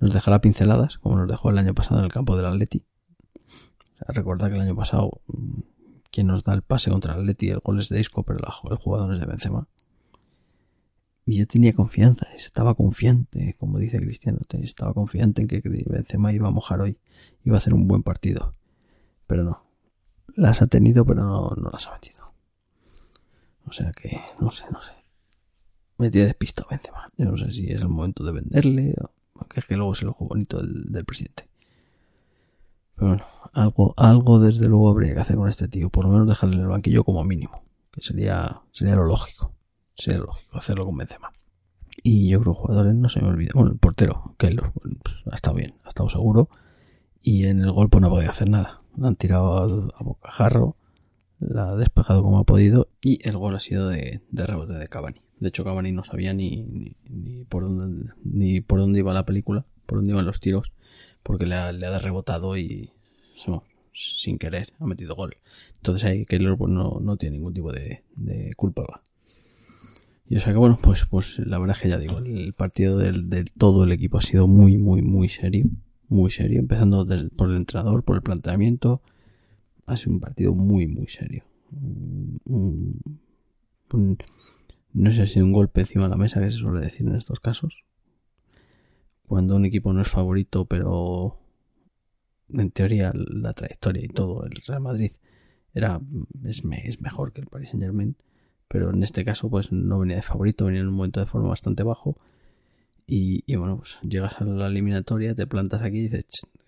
Nos 0.00 0.12
dejará 0.12 0.40
pinceladas, 0.40 0.98
como 0.98 1.16
nos 1.16 1.28
dejó 1.28 1.50
el 1.50 1.58
año 1.58 1.72
pasado 1.72 2.00
en 2.00 2.06
el 2.06 2.12
campo 2.12 2.36
del 2.36 2.46
Atleti. 2.46 2.84
O 3.36 3.98
sea, 3.98 4.08
recordad 4.08 4.48
que 4.48 4.56
el 4.56 4.62
año 4.62 4.74
pasado 4.74 5.20
mm, 5.28 5.60
quien 6.10 6.26
nos 6.26 6.42
da 6.42 6.52
el 6.52 6.62
pase 6.62 6.90
contra 6.90 7.14
el 7.14 7.20
Atleti, 7.20 7.50
el 7.50 7.60
gol 7.60 7.78
es 7.78 7.88
de 7.88 8.00
Isco, 8.00 8.24
pero 8.24 8.40
el 8.40 8.76
jugador 8.76 9.14
es 9.14 9.20
de 9.20 9.26
Benzema. 9.26 9.68
Y 11.28 11.38
yo 11.38 11.46
tenía 11.48 11.72
confianza, 11.72 12.28
estaba 12.36 12.76
confiante, 12.76 13.56
como 13.58 13.78
dice 13.78 13.98
Cristiano, 13.98 14.38
estaba 14.62 14.94
confiante 14.94 15.42
en 15.42 15.48
que 15.48 15.60
Benzema 15.60 16.32
iba 16.32 16.46
a 16.46 16.52
mojar 16.52 16.80
hoy, 16.80 16.98
iba 17.44 17.56
a 17.56 17.58
hacer 17.58 17.74
un 17.74 17.88
buen 17.88 18.04
partido. 18.04 18.54
Pero 19.26 19.42
no, 19.42 19.66
las 20.36 20.62
ha 20.62 20.68
tenido, 20.68 21.04
pero 21.04 21.24
no, 21.24 21.50
no 21.56 21.70
las 21.70 21.88
ha 21.88 21.94
metido. 21.94 22.32
O 23.66 23.72
sea 23.72 23.90
que, 23.90 24.20
no 24.40 24.52
sé, 24.52 24.66
no 24.72 24.80
sé. 24.80 24.92
Me 25.98 26.12
tiene 26.12 26.26
despistado 26.28 26.68
Benzema. 26.70 27.08
Yo 27.18 27.24
no 27.24 27.36
sé 27.36 27.50
si 27.50 27.72
es 27.72 27.80
el 27.80 27.88
momento 27.88 28.22
de 28.22 28.30
venderle, 28.30 28.94
o 29.34 29.46
que 29.46 29.58
es 29.58 29.66
que 29.66 29.76
luego 29.76 29.94
es 29.94 30.02
el 30.02 30.08
ojo 30.08 30.26
bonito 30.26 30.62
del 30.62 31.04
presidente. 31.04 31.48
Pero 32.94 33.08
bueno, 33.08 33.24
algo, 33.52 33.94
algo 33.96 34.38
desde 34.38 34.68
luego 34.68 34.90
habría 34.90 35.12
que 35.12 35.20
hacer 35.20 35.34
con 35.34 35.48
este 35.48 35.66
tío. 35.66 35.90
Por 35.90 36.04
lo 36.04 36.12
menos 36.12 36.28
dejarle 36.28 36.54
en 36.54 36.62
el 36.62 36.68
banquillo 36.68 37.02
como 37.02 37.24
mínimo. 37.24 37.64
Que 37.90 38.00
sería, 38.00 38.62
sería 38.70 38.94
lo 38.94 39.04
lógico. 39.06 39.55
Sería 39.96 40.20
lógico 40.20 40.58
hacerlo 40.58 40.84
con 40.86 40.96
Benzema. 40.96 41.32
Y 42.02 42.28
yo 42.28 42.40
creo 42.40 42.54
que 42.54 42.60
jugadores 42.60 42.94
no 42.94 43.08
se 43.08 43.20
me 43.20 43.28
olvida. 43.28 43.50
Bueno, 43.54 43.72
el 43.72 43.78
portero, 43.78 44.34
Keylor, 44.38 44.72
pues, 45.02 45.24
ha 45.30 45.34
estado 45.34 45.56
bien, 45.56 45.74
ha 45.84 45.88
estado 45.88 46.08
seguro. 46.08 46.48
Y 47.20 47.46
en 47.46 47.60
el 47.60 47.72
gol 47.72 47.88
pues 47.88 48.02
no 48.02 48.10
podía 48.10 48.30
hacer 48.30 48.48
nada. 48.48 48.82
La 48.96 49.08
han 49.08 49.16
tirado 49.16 49.56
a, 49.56 50.02
bocajarro. 50.02 50.76
La 51.40 51.70
ha 51.70 51.76
despejado 51.76 52.22
como 52.22 52.38
ha 52.38 52.44
podido. 52.44 52.88
Y 53.00 53.26
el 53.28 53.36
gol 53.36 53.56
ha 53.56 53.60
sido 53.60 53.88
de, 53.88 54.20
rebote 54.30 54.74
de 54.74 54.86
Cavani. 54.86 55.20
De 55.40 55.48
hecho, 55.48 55.64
Cavani 55.64 55.92
no 55.92 56.04
sabía 56.04 56.32
ni, 56.32 56.94
ni, 57.08 57.44
por 57.44 57.64
dónde, 57.64 58.12
ni 58.22 58.60
por 58.60 58.78
dónde 58.78 59.00
iba 59.00 59.12
la 59.12 59.26
película, 59.26 59.66
por 59.86 59.98
dónde 59.98 60.12
iban 60.12 60.24
los 60.24 60.40
tiros 60.40 60.72
porque 61.26 61.44
le 61.44 61.56
ha, 61.56 61.72
le 61.72 61.86
ha 61.86 61.98
rebotado 61.98 62.56
y 62.56 62.92
sin 63.92 64.38
querer 64.38 64.72
ha 64.78 64.86
metido 64.86 65.16
gol. 65.16 65.36
Entonces 65.76 66.04
ahí 66.04 66.24
Keylor 66.24 66.56
pues, 66.56 66.70
no, 66.70 67.00
no 67.00 67.16
tiene 67.16 67.36
ningún 67.36 67.52
tipo 67.52 67.72
de 67.72 68.02
culpa. 68.56 69.02
Y 70.28 70.36
o 70.36 70.40
sea 70.40 70.52
que 70.52 70.58
bueno, 70.58 70.78
pues, 70.82 71.06
pues 71.06 71.38
la 71.38 71.58
verdad 71.58 71.76
es 71.76 71.82
que 71.82 71.88
ya 71.88 71.98
digo, 71.98 72.18
el 72.18 72.52
partido 72.52 72.98
del, 72.98 73.50
todo 73.56 73.84
el 73.84 73.92
equipo 73.92 74.18
ha 74.18 74.22
sido 74.22 74.48
muy, 74.48 74.76
muy, 74.78 75.02
muy 75.02 75.28
serio. 75.28 75.66
Muy 76.08 76.30
serio, 76.30 76.60
empezando 76.60 77.06
por 77.36 77.50
el 77.50 77.56
entrenador, 77.56 78.04
por 78.04 78.16
el 78.16 78.22
planteamiento. 78.22 79.02
Ha 79.86 79.96
sido 79.96 80.12
un 80.12 80.20
partido 80.20 80.54
muy, 80.54 80.86
muy 80.86 81.06
serio. 81.08 81.44
no 84.92 85.10
sé 85.10 85.16
si 85.16 85.20
ha 85.20 85.26
sido 85.26 85.46
un 85.46 85.52
golpe 85.52 85.80
encima 85.80 86.04
de 86.04 86.10
la 86.10 86.16
mesa 86.16 86.40
que 86.40 86.50
se 86.50 86.58
suele 86.58 86.80
decir 86.80 87.06
en 87.06 87.16
estos 87.16 87.40
casos 87.40 87.84
cuando 89.26 89.56
un 89.56 89.64
equipo 89.64 89.92
no 89.92 90.02
es 90.02 90.08
favorito, 90.08 90.66
pero 90.66 91.38
en 92.48 92.70
teoría 92.70 93.12
la 93.14 93.52
trayectoria 93.52 94.04
y 94.04 94.08
todo, 94.08 94.44
el 94.44 94.52
Real 94.66 94.80
Madrid 94.80 95.10
era 95.74 96.00
es, 96.44 96.64
mejor 96.64 97.32
que 97.32 97.40
el 97.40 97.48
Paris 97.48 97.70
Saint 97.70 97.82
Germain, 97.82 98.16
pero 98.68 98.90
en 98.90 99.02
este 99.02 99.24
caso 99.24 99.48
pues 99.50 99.72
no 99.72 99.98
venía 99.98 100.16
de 100.16 100.22
favorito, 100.22 100.66
venía 100.66 100.80
en 100.80 100.88
un 100.88 100.94
momento 100.94 101.20
de 101.20 101.26
forma 101.26 101.48
bastante 101.48 101.82
bajo 101.82 102.16
y, 103.06 103.54
bueno, 103.54 103.78
pues 103.78 103.98
llegas 104.02 104.40
a 104.40 104.44
la 104.44 104.66
eliminatoria, 104.66 105.34
te 105.34 105.46
plantas 105.46 105.82
aquí 105.82 105.98
y 105.98 106.02
dices, 106.02 106.24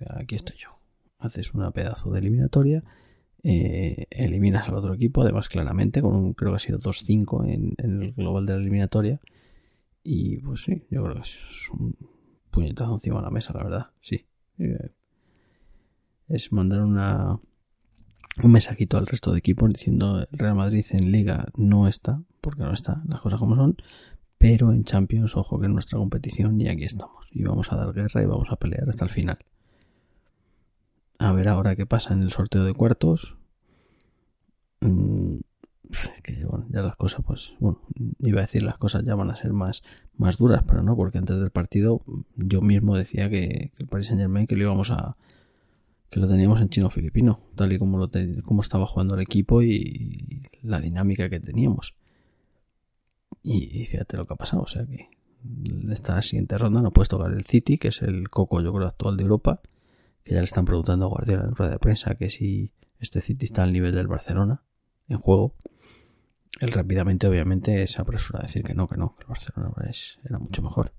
aquí 0.09 0.37
estoy 0.37 0.57
yo. 0.57 0.79
Haces 1.19 1.53
una 1.53 1.73
pedazo 1.73 2.13
de 2.13 2.21
eliminatoria, 2.21 2.85
eh, 3.43 4.07
eliminas 4.11 4.69
al 4.69 4.77
otro 4.77 4.95
equipo, 4.95 5.23
además 5.23 5.49
claramente, 5.49 6.01
con 6.01 6.15
un 6.15 6.35
creo 6.35 6.53
que 6.53 6.57
ha 6.57 6.61
sido 6.61 6.79
2-5 6.79 7.45
en, 7.49 7.75
en, 7.77 8.03
el 8.03 8.13
global 8.13 8.47
de 8.47 8.53
la 8.53 8.61
eliminatoria. 8.61 9.21
Y 10.05 10.39
pues 10.39 10.63
sí, 10.63 10.87
yo 10.91 11.03
creo 11.03 11.17
que 11.17 11.23
es 11.23 11.71
un, 11.73 11.97
puñetazo 12.51 12.95
encima 12.95 13.17
de 13.17 13.25
la 13.25 13.31
mesa, 13.31 13.53
la 13.53 13.65
verdad. 13.65 13.87
Sí. 14.01 14.25
Eh, 14.59 14.91
es 16.29 16.53
mandar 16.53 16.83
una 16.83 17.41
un 18.43 18.53
mensajito 18.53 18.97
al 18.97 19.07
resto 19.07 19.33
de 19.33 19.39
equipos 19.39 19.71
diciendo 19.71 20.27
el 20.31 20.39
Real 20.39 20.55
Madrid 20.55 20.85
en 20.91 21.11
Liga 21.13 21.47
no 21.57 21.89
está, 21.89 22.23
porque 22.41 22.63
no 22.63 22.73
está, 22.73 23.03
las 23.09 23.21
cosas 23.21 23.39
como 23.39 23.57
son, 23.57 23.77
pero 24.39 24.73
en 24.73 24.85
Champions, 24.85 25.37
ojo 25.37 25.59
que 25.59 25.67
es 25.67 25.73
nuestra 25.73 25.99
competición 25.99 26.61
y 26.61 26.69
aquí 26.69 26.85
estamos. 26.85 27.31
Y 27.33 27.43
vamos 27.43 27.73
a 27.73 27.77
dar 27.77 27.93
guerra 27.93 28.23
y 28.23 28.27
vamos 28.27 28.51
a 28.51 28.57
pelear 28.57 28.89
hasta 28.89 29.05
el 29.05 29.11
final. 29.11 29.39
A 31.19 31.33
ver 31.33 31.49
ahora 31.49 31.75
qué 31.75 31.87
pasa 31.87 32.15
en 32.15 32.23
el 32.23 32.31
sorteo 32.31 32.65
de 32.65 32.75
cuartos. 32.75 33.37
Mm, 34.81 35.39
que 36.23 36.45
bueno, 36.45 36.67
ya 36.69 36.83
las 36.83 36.97
cosas, 36.97 37.23
pues, 37.27 37.55
bueno, 37.59 37.81
iba 38.21 38.39
a 38.39 38.43
decir 38.43 38.63
las 38.63 38.79
cosas 38.79 39.05
ya 39.05 39.15
van 39.15 39.31
a 39.31 39.37
ser 39.37 39.53
más, 39.53 39.83
más 40.17 40.37
duras, 40.37 40.63
pero 40.67 40.83
no, 40.83 40.95
porque 40.97 41.19
antes 41.19 41.41
del 41.41 41.51
partido 41.51 42.03
yo 42.37 42.61
mismo 42.61 42.97
decía 42.97 43.29
que, 43.29 43.73
el 43.79 43.87
Paris 43.87 44.09
Saint 44.09 44.21
Germain 44.21 44.47
que 44.47 44.55
lo 44.55 44.63
íbamos 44.63 44.91
a, 44.91 45.17
que 46.11 46.21
lo 46.21 46.29
teníamos 46.29 46.61
en 46.61 46.69
chino 46.69 46.91
filipino, 46.91 47.41
tal 47.55 47.73
y 47.73 47.79
como 47.79 47.99
lo 47.99 48.11
como 48.45 48.63
estaba 48.63 48.87
jugando 48.87 49.15
el 49.15 49.21
equipo 49.21 49.63
y 49.63 50.43
la 50.63 50.81
dinámica 50.81 51.29
que 51.29 51.41
teníamos. 51.41 51.95
Y, 53.43 53.85
fíjate 53.85 54.17
lo 54.17 54.27
que 54.27 54.35
ha 54.35 54.37
pasado, 54.37 54.63
o 54.63 54.67
sea 54.67 54.85
que 54.87 55.09
en 55.45 55.91
esta 55.93 56.21
siguiente 56.23 56.59
ronda 56.59 56.83
no 56.83 56.93
puedes 56.93 57.09
tocar 57.09 57.33
el 57.33 57.45
City, 57.45 57.79
que 57.79 57.89
es 57.89 58.03
el 58.03 58.29
coco 58.29 58.61
yo 58.61 58.73
creo 58.73 58.87
actual 58.87 59.17
de 59.17 59.23
Europa, 59.23 59.61
que 60.25 60.35
ya 60.35 60.41
le 60.41 60.45
están 60.45 60.65
preguntando 60.65 61.07
a 61.07 61.09
Guardiola 61.09 61.45
en 61.45 61.55
rueda 61.55 61.73
de 61.73 61.79
prensa 61.79 62.17
que 62.17 62.31
si 62.31 62.73
este 62.99 63.21
City 63.21 63.47
está 63.47 63.63
al 63.63 63.73
nivel 63.73 63.95
del 63.95 64.09
Barcelona 64.09 64.63
en 65.09 65.19
juego. 65.19 65.55
Él 66.61 66.73
rápidamente, 66.73 67.29
obviamente, 67.29 67.87
se 67.87 68.01
apresura 68.01 68.41
a 68.41 68.43
decir 68.43 68.65
que 68.65 68.75
no, 68.75 68.89
que 68.89 68.97
no, 68.97 69.15
que 69.17 69.23
el 69.23 69.29
Barcelona 69.29 69.73
era 70.25 70.39
mucho 70.39 70.63
mejor. 70.63 70.93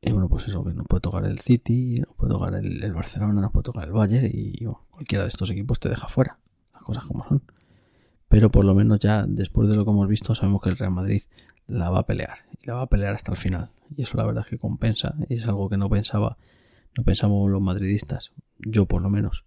Y 0.00 0.12
bueno, 0.12 0.28
pues 0.28 0.46
eso, 0.46 0.62
que 0.64 0.72
no 0.72 0.84
puede 0.84 1.00
tocar 1.00 1.24
el 1.24 1.38
City, 1.40 2.02
no 2.06 2.14
puede 2.16 2.32
tocar 2.32 2.54
el, 2.54 2.92
Barcelona, 2.92 3.40
no 3.40 3.50
puede 3.50 3.64
tocar 3.64 3.84
el 3.84 3.92
Bayern 3.92 4.30
y 4.32 4.64
cualquiera 4.90 5.24
de 5.24 5.28
estos 5.28 5.50
equipos 5.50 5.80
te 5.80 5.88
deja 5.88 6.06
fuera. 6.08 6.38
Las 6.72 6.82
cosas 6.82 7.04
como 7.04 7.26
son. 7.26 7.42
Pero 8.28 8.50
por 8.50 8.64
lo 8.64 8.74
menos 8.74 9.00
ya 9.00 9.24
después 9.26 9.68
de 9.68 9.76
lo 9.76 9.84
que 9.84 9.90
hemos 9.90 10.08
visto 10.08 10.34
sabemos 10.34 10.62
que 10.62 10.68
el 10.68 10.76
Real 10.76 10.92
Madrid 10.92 11.22
la 11.66 11.90
va 11.90 12.00
a 12.00 12.06
pelear 12.06 12.38
y 12.60 12.66
la 12.66 12.74
va 12.74 12.82
a 12.82 12.88
pelear 12.88 13.14
hasta 13.14 13.32
el 13.32 13.38
final. 13.38 13.70
Y 13.96 14.02
eso 14.02 14.16
la 14.16 14.24
verdad 14.24 14.44
es 14.44 14.50
que 14.50 14.58
compensa 14.58 15.14
y 15.28 15.34
es 15.34 15.46
algo 15.46 15.68
que 15.68 15.76
no 15.76 15.88
pensaba, 15.88 16.36
no 16.96 17.04
pensamos 17.04 17.50
los 17.50 17.62
madridistas, 17.62 18.32
yo 18.58 18.86
por 18.86 19.02
lo 19.02 19.10
menos, 19.10 19.44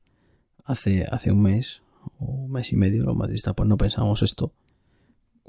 hace, 0.65 1.05
hace 1.09 1.31
un 1.31 1.41
mes 1.41 1.83
o 2.17 2.25
un 2.25 2.51
mes 2.51 2.71
y 2.71 2.77
medio 2.77 3.03
los 3.03 3.15
madridistas 3.15 3.53
pues 3.55 3.67
no 3.67 3.77
pensábamos 3.77 4.23
esto 4.23 4.53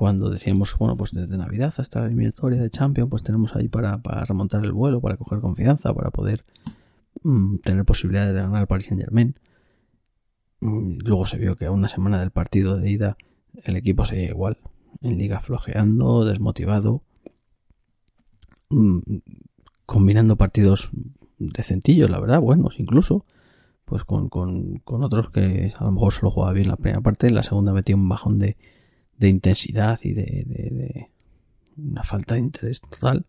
cuando 0.01 0.31
decíamos, 0.31 0.75
bueno, 0.79 0.97
pues 0.97 1.13
desde 1.13 1.37
Navidad 1.37 1.75
hasta 1.77 2.01
la 2.01 2.07
eliminatoria 2.07 2.63
de 2.63 2.71
Champions, 2.71 3.11
pues 3.11 3.23
tenemos 3.23 3.55
ahí 3.55 3.69
para, 3.69 4.01
remontar 4.25 4.65
el 4.65 4.73
vuelo, 4.73 5.03
para 5.03 5.19
coger 5.19 5.41
confianza, 5.41 5.93
para 5.93 6.11
poder 6.11 6.43
mm, 7.23 7.59
tener 7.59 7.85
posibilidades 7.85 8.33
de 8.33 8.41
ganar 8.41 8.63
al 8.63 8.67
Paris 8.67 8.87
Saint 8.87 9.03
Germain. 9.03 9.39
Mm, 10.63 11.01
luego 11.05 11.27
se 11.27 11.37
vio 11.37 11.55
que 11.55 11.67
a 11.67 11.71
una 11.71 11.87
semana 11.87 12.19
del 12.19 12.31
partido 12.31 12.79
de 12.79 12.91
ida 12.91 13.19
el 13.63 13.77
equipo 13.77 14.07
seguía 14.07 14.31
igual, 14.31 14.57
en 15.03 15.19
liga 15.19 15.39
flojeando, 15.39 16.25
desmotivado, 16.25 17.03
mm, 18.71 19.01
combinando 19.85 20.37
partidos 20.37 20.93
decentillos, 21.37 22.09
la 22.09 22.21
verdad, 22.21 22.41
buenos 22.41 22.81
incluso, 22.81 23.27
pues 23.85 24.05
con, 24.05 24.31
con, 24.31 24.81
otros 25.05 25.29
que 25.29 25.75
a 25.77 25.85
lo 25.85 25.93
mejor 25.93 26.15
solo 26.15 26.31
jugaba 26.31 26.55
bien 26.55 26.69
la 26.69 26.77
primera 26.77 27.03
parte, 27.03 27.27
en 27.27 27.35
la 27.35 27.43
segunda 27.43 27.75
metía 27.75 27.97
un 27.97 28.09
bajón 28.09 28.39
de 28.39 28.57
de 29.21 29.29
intensidad 29.29 30.01
y 30.03 30.15
de, 30.15 31.11
una 31.77 32.03
falta 32.03 32.35
de 32.35 32.41
interés 32.41 32.81
total 32.81 33.27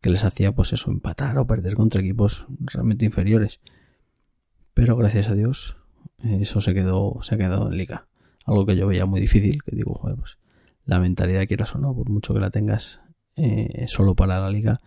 que 0.00 0.10
les 0.10 0.24
hacía 0.24 0.52
pues 0.52 0.72
eso, 0.72 0.90
empatar 0.90 1.38
o 1.38 1.46
perder 1.46 1.74
contra 1.74 2.00
equipos 2.00 2.46
realmente 2.58 3.04
inferiores. 3.04 3.60
Pero 4.74 4.96
gracias 4.96 5.28
a 5.28 5.34
Dios 5.34 5.76
eso 6.18 6.60
se 6.60 6.74
quedó, 6.74 7.20
se 7.22 7.36
ha 7.36 7.38
quedado 7.38 7.70
en 7.70 7.76
liga. 7.76 8.08
Algo 8.44 8.66
que 8.66 8.76
yo 8.76 8.88
veía 8.88 9.06
muy 9.06 9.20
difícil, 9.20 9.62
que 9.62 9.76
digo, 9.76 9.94
joder, 9.94 10.16
pues 10.16 10.38
la 10.84 10.98
mentalidad 10.98 11.46
quieras 11.46 11.74
o 11.76 11.78
no, 11.78 11.94
por 11.94 12.10
mucho 12.10 12.34
que 12.34 12.40
la 12.40 12.50
tengas 12.50 13.00
eh, 13.36 13.86
solo 13.86 14.16
para 14.16 14.40
la 14.40 14.50
liga, 14.50 14.80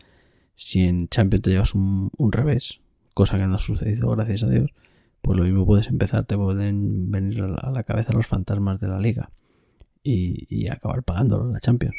si 0.55 0.81
en 0.81 1.07
Champions 1.07 1.43
te 1.43 1.49
llevas 1.51 1.73
un, 1.73 2.11
un, 2.17 2.31
revés, 2.33 2.81
cosa 3.13 3.37
que 3.37 3.47
no 3.47 3.55
ha 3.55 3.59
sucedido, 3.59 4.09
gracias 4.11 4.43
a 4.43 4.47
Dios, 4.47 4.71
pues 5.21 5.37
lo 5.37 5.45
mismo 5.45 5.65
puedes 5.65 5.87
empezar, 5.87 6.25
te 6.25 6.35
pueden 6.35 7.09
venir 7.09 7.41
a 7.41 7.71
la 7.71 7.83
cabeza 7.83 8.11
los 8.11 8.27
fantasmas 8.27 8.81
de 8.81 8.89
la 8.89 8.99
liga 8.99 9.29
y, 10.05 10.67
acabar 10.67 11.03
pagándolo 11.03 11.51
la 11.51 11.59
Champions. 11.59 11.97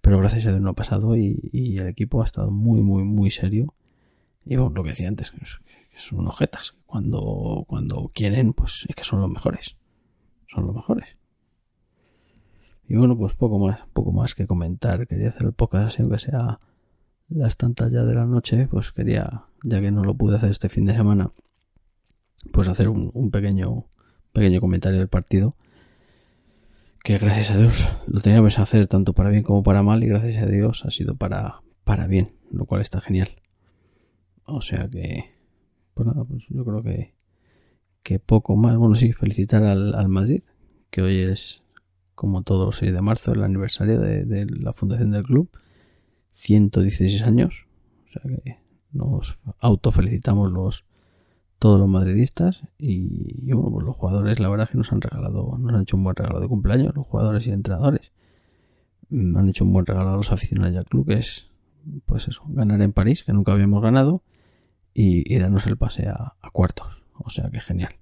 Pero 0.00 0.18
gracias 0.18 0.46
a 0.46 0.50
Dios 0.50 0.60
no 0.60 0.70
ha 0.70 0.74
pasado 0.74 1.16
y, 1.16 1.78
el 1.78 1.86
equipo 1.86 2.20
ha 2.22 2.24
estado 2.24 2.50
muy, 2.50 2.82
muy, 2.82 3.04
muy 3.04 3.30
serio. 3.30 3.74
Y 4.44 4.56
bueno, 4.56 4.74
lo 4.74 4.82
que 4.82 4.90
decía 4.90 5.08
antes, 5.08 5.30
que 5.30 5.98
son 5.98 6.26
objetas. 6.26 6.74
Cuando, 6.86 7.64
cuando 7.66 8.10
quieren, 8.14 8.52
pues 8.52 8.84
es 8.88 8.94
que 8.94 9.04
son 9.04 9.20
los 9.20 9.30
mejores. 9.30 9.76
Son 10.46 10.66
los 10.66 10.74
mejores. 10.74 11.16
Y 12.86 12.96
bueno, 12.96 13.16
pues 13.16 13.34
poco 13.34 13.58
más, 13.58 13.80
poco 13.92 14.12
más 14.12 14.34
que 14.34 14.46
comentar. 14.46 15.06
Quería 15.06 15.28
hacer 15.28 15.44
el 15.44 15.52
podcast 15.52 15.98
aunque 16.00 16.18
sea 16.18 16.58
las 17.28 17.56
tantas 17.56 17.90
ya 17.90 18.04
de 18.04 18.14
la 18.14 18.26
noche, 18.26 18.66
pues 18.68 18.92
quería, 18.92 19.44
ya 19.62 19.80
que 19.80 19.90
no 19.90 20.04
lo 20.04 20.14
pude 20.14 20.36
hacer 20.36 20.50
este 20.50 20.68
fin 20.68 20.84
de 20.84 20.94
semana, 20.94 21.30
pues 22.52 22.68
hacer 22.68 22.88
un, 22.88 23.30
pequeño, 23.30 23.86
pequeño 24.32 24.60
comentario 24.60 24.98
del 24.98 25.08
partido. 25.08 25.56
Que 27.04 27.18
gracias 27.18 27.50
a 27.50 27.58
Dios 27.58 27.92
lo 28.06 28.22
teníamos 28.22 28.56
que 28.56 28.62
hacer 28.62 28.86
tanto 28.86 29.12
para 29.12 29.28
bien 29.28 29.42
como 29.42 29.62
para 29.62 29.82
mal, 29.82 30.02
y 30.02 30.06
gracias 30.06 30.42
a 30.42 30.46
Dios 30.46 30.86
ha 30.86 30.90
sido 30.90 31.14
para, 31.14 31.60
para 31.84 32.06
bien, 32.06 32.32
lo 32.50 32.64
cual 32.64 32.80
está 32.80 32.98
genial. 32.98 33.28
O 34.46 34.62
sea 34.62 34.88
que, 34.88 35.26
pues 35.92 36.06
nada, 36.06 36.24
pues 36.24 36.46
yo 36.48 36.64
creo 36.64 36.82
que, 36.82 37.12
que 38.02 38.18
poco 38.20 38.56
más. 38.56 38.78
Bueno, 38.78 38.94
sí, 38.94 39.12
felicitar 39.12 39.64
al, 39.64 39.94
al 39.94 40.08
Madrid, 40.08 40.44
que 40.88 41.02
hoy 41.02 41.18
es 41.18 41.62
como 42.14 42.42
todos 42.42 42.64
los 42.64 42.76
6 42.78 42.94
de 42.94 43.02
marzo, 43.02 43.32
el 43.32 43.44
aniversario 43.44 44.00
de, 44.00 44.46
la 44.46 44.72
fundación 44.72 45.10
del 45.10 45.24
club. 45.24 45.50
116 46.30 47.22
años. 47.24 47.66
O 48.06 48.12
sea 48.12 48.22
que 48.22 48.60
nos 48.92 49.38
autofelicitamos 49.58 50.50
los 50.50 50.86
todos 51.64 51.80
los 51.80 51.88
madridistas 51.88 52.60
y, 52.76 53.50
bueno, 53.54 53.70
pues 53.70 53.86
los 53.86 53.96
jugadores 53.96 54.38
la 54.38 54.50
verdad 54.50 54.64
es 54.64 54.72
que 54.72 54.76
nos 54.76 54.92
han 54.92 55.00
regalado, 55.00 55.56
nos 55.56 55.72
han 55.72 55.80
hecho 55.80 55.96
un 55.96 56.04
buen 56.04 56.14
regalo 56.14 56.38
de 56.38 56.46
cumpleaños, 56.46 56.94
los 56.94 57.06
jugadores 57.06 57.46
y 57.46 57.52
entrenadores. 57.52 58.12
Mm, 59.08 59.34
han 59.34 59.48
hecho 59.48 59.64
un 59.64 59.72
buen 59.72 59.86
regalo 59.86 60.10
a 60.10 60.16
los 60.16 60.30
aficionados 60.30 60.74
del 60.74 60.84
club, 60.84 61.06
que 61.06 61.14
es 61.14 61.50
pues 62.04 62.28
eso, 62.28 62.42
ganar 62.48 62.82
en 62.82 62.92
París, 62.92 63.24
que 63.24 63.32
nunca 63.32 63.52
habíamos 63.52 63.82
ganado, 63.82 64.22
y, 64.92 65.34
y 65.34 65.38
darnos 65.38 65.66
el 65.66 65.78
pase 65.78 66.06
a, 66.06 66.36
cuartos. 66.52 67.02
O 67.14 67.30
sea 67.30 67.48
que 67.48 67.60
genial. 67.60 67.94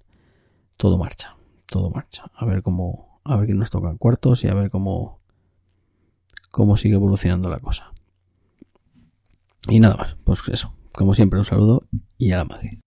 Todo 0.75 0.97
marcha, 0.97 1.37
todo 1.65 1.89
marcha. 1.89 2.29
A 2.35 2.43
ver 2.43 2.63
cómo, 2.63 3.21
a 3.23 3.37
ver 3.37 3.45
quién 3.45 3.59
nos 3.59 3.69
toca 3.69 3.89
en 3.89 3.97
cuartos 3.97 4.43
y 4.43 4.49
a 4.49 4.53
ver 4.55 4.71
cómo, 4.71 5.21
cómo 6.51 6.75
sigue 6.75 6.95
evolucionando 6.95 7.49
la 7.49 7.59
cosa. 7.59 7.93
Y 9.69 9.79
nada 9.79 9.95
más, 9.95 10.17
pues 10.25 10.41
eso, 10.49 10.73
como 10.91 11.13
siempre 11.13 11.39
un 11.39 11.45
saludo 11.45 11.79
y 12.17 12.33
a 12.33 12.39
la 12.39 12.43
Madrid. 12.43 12.82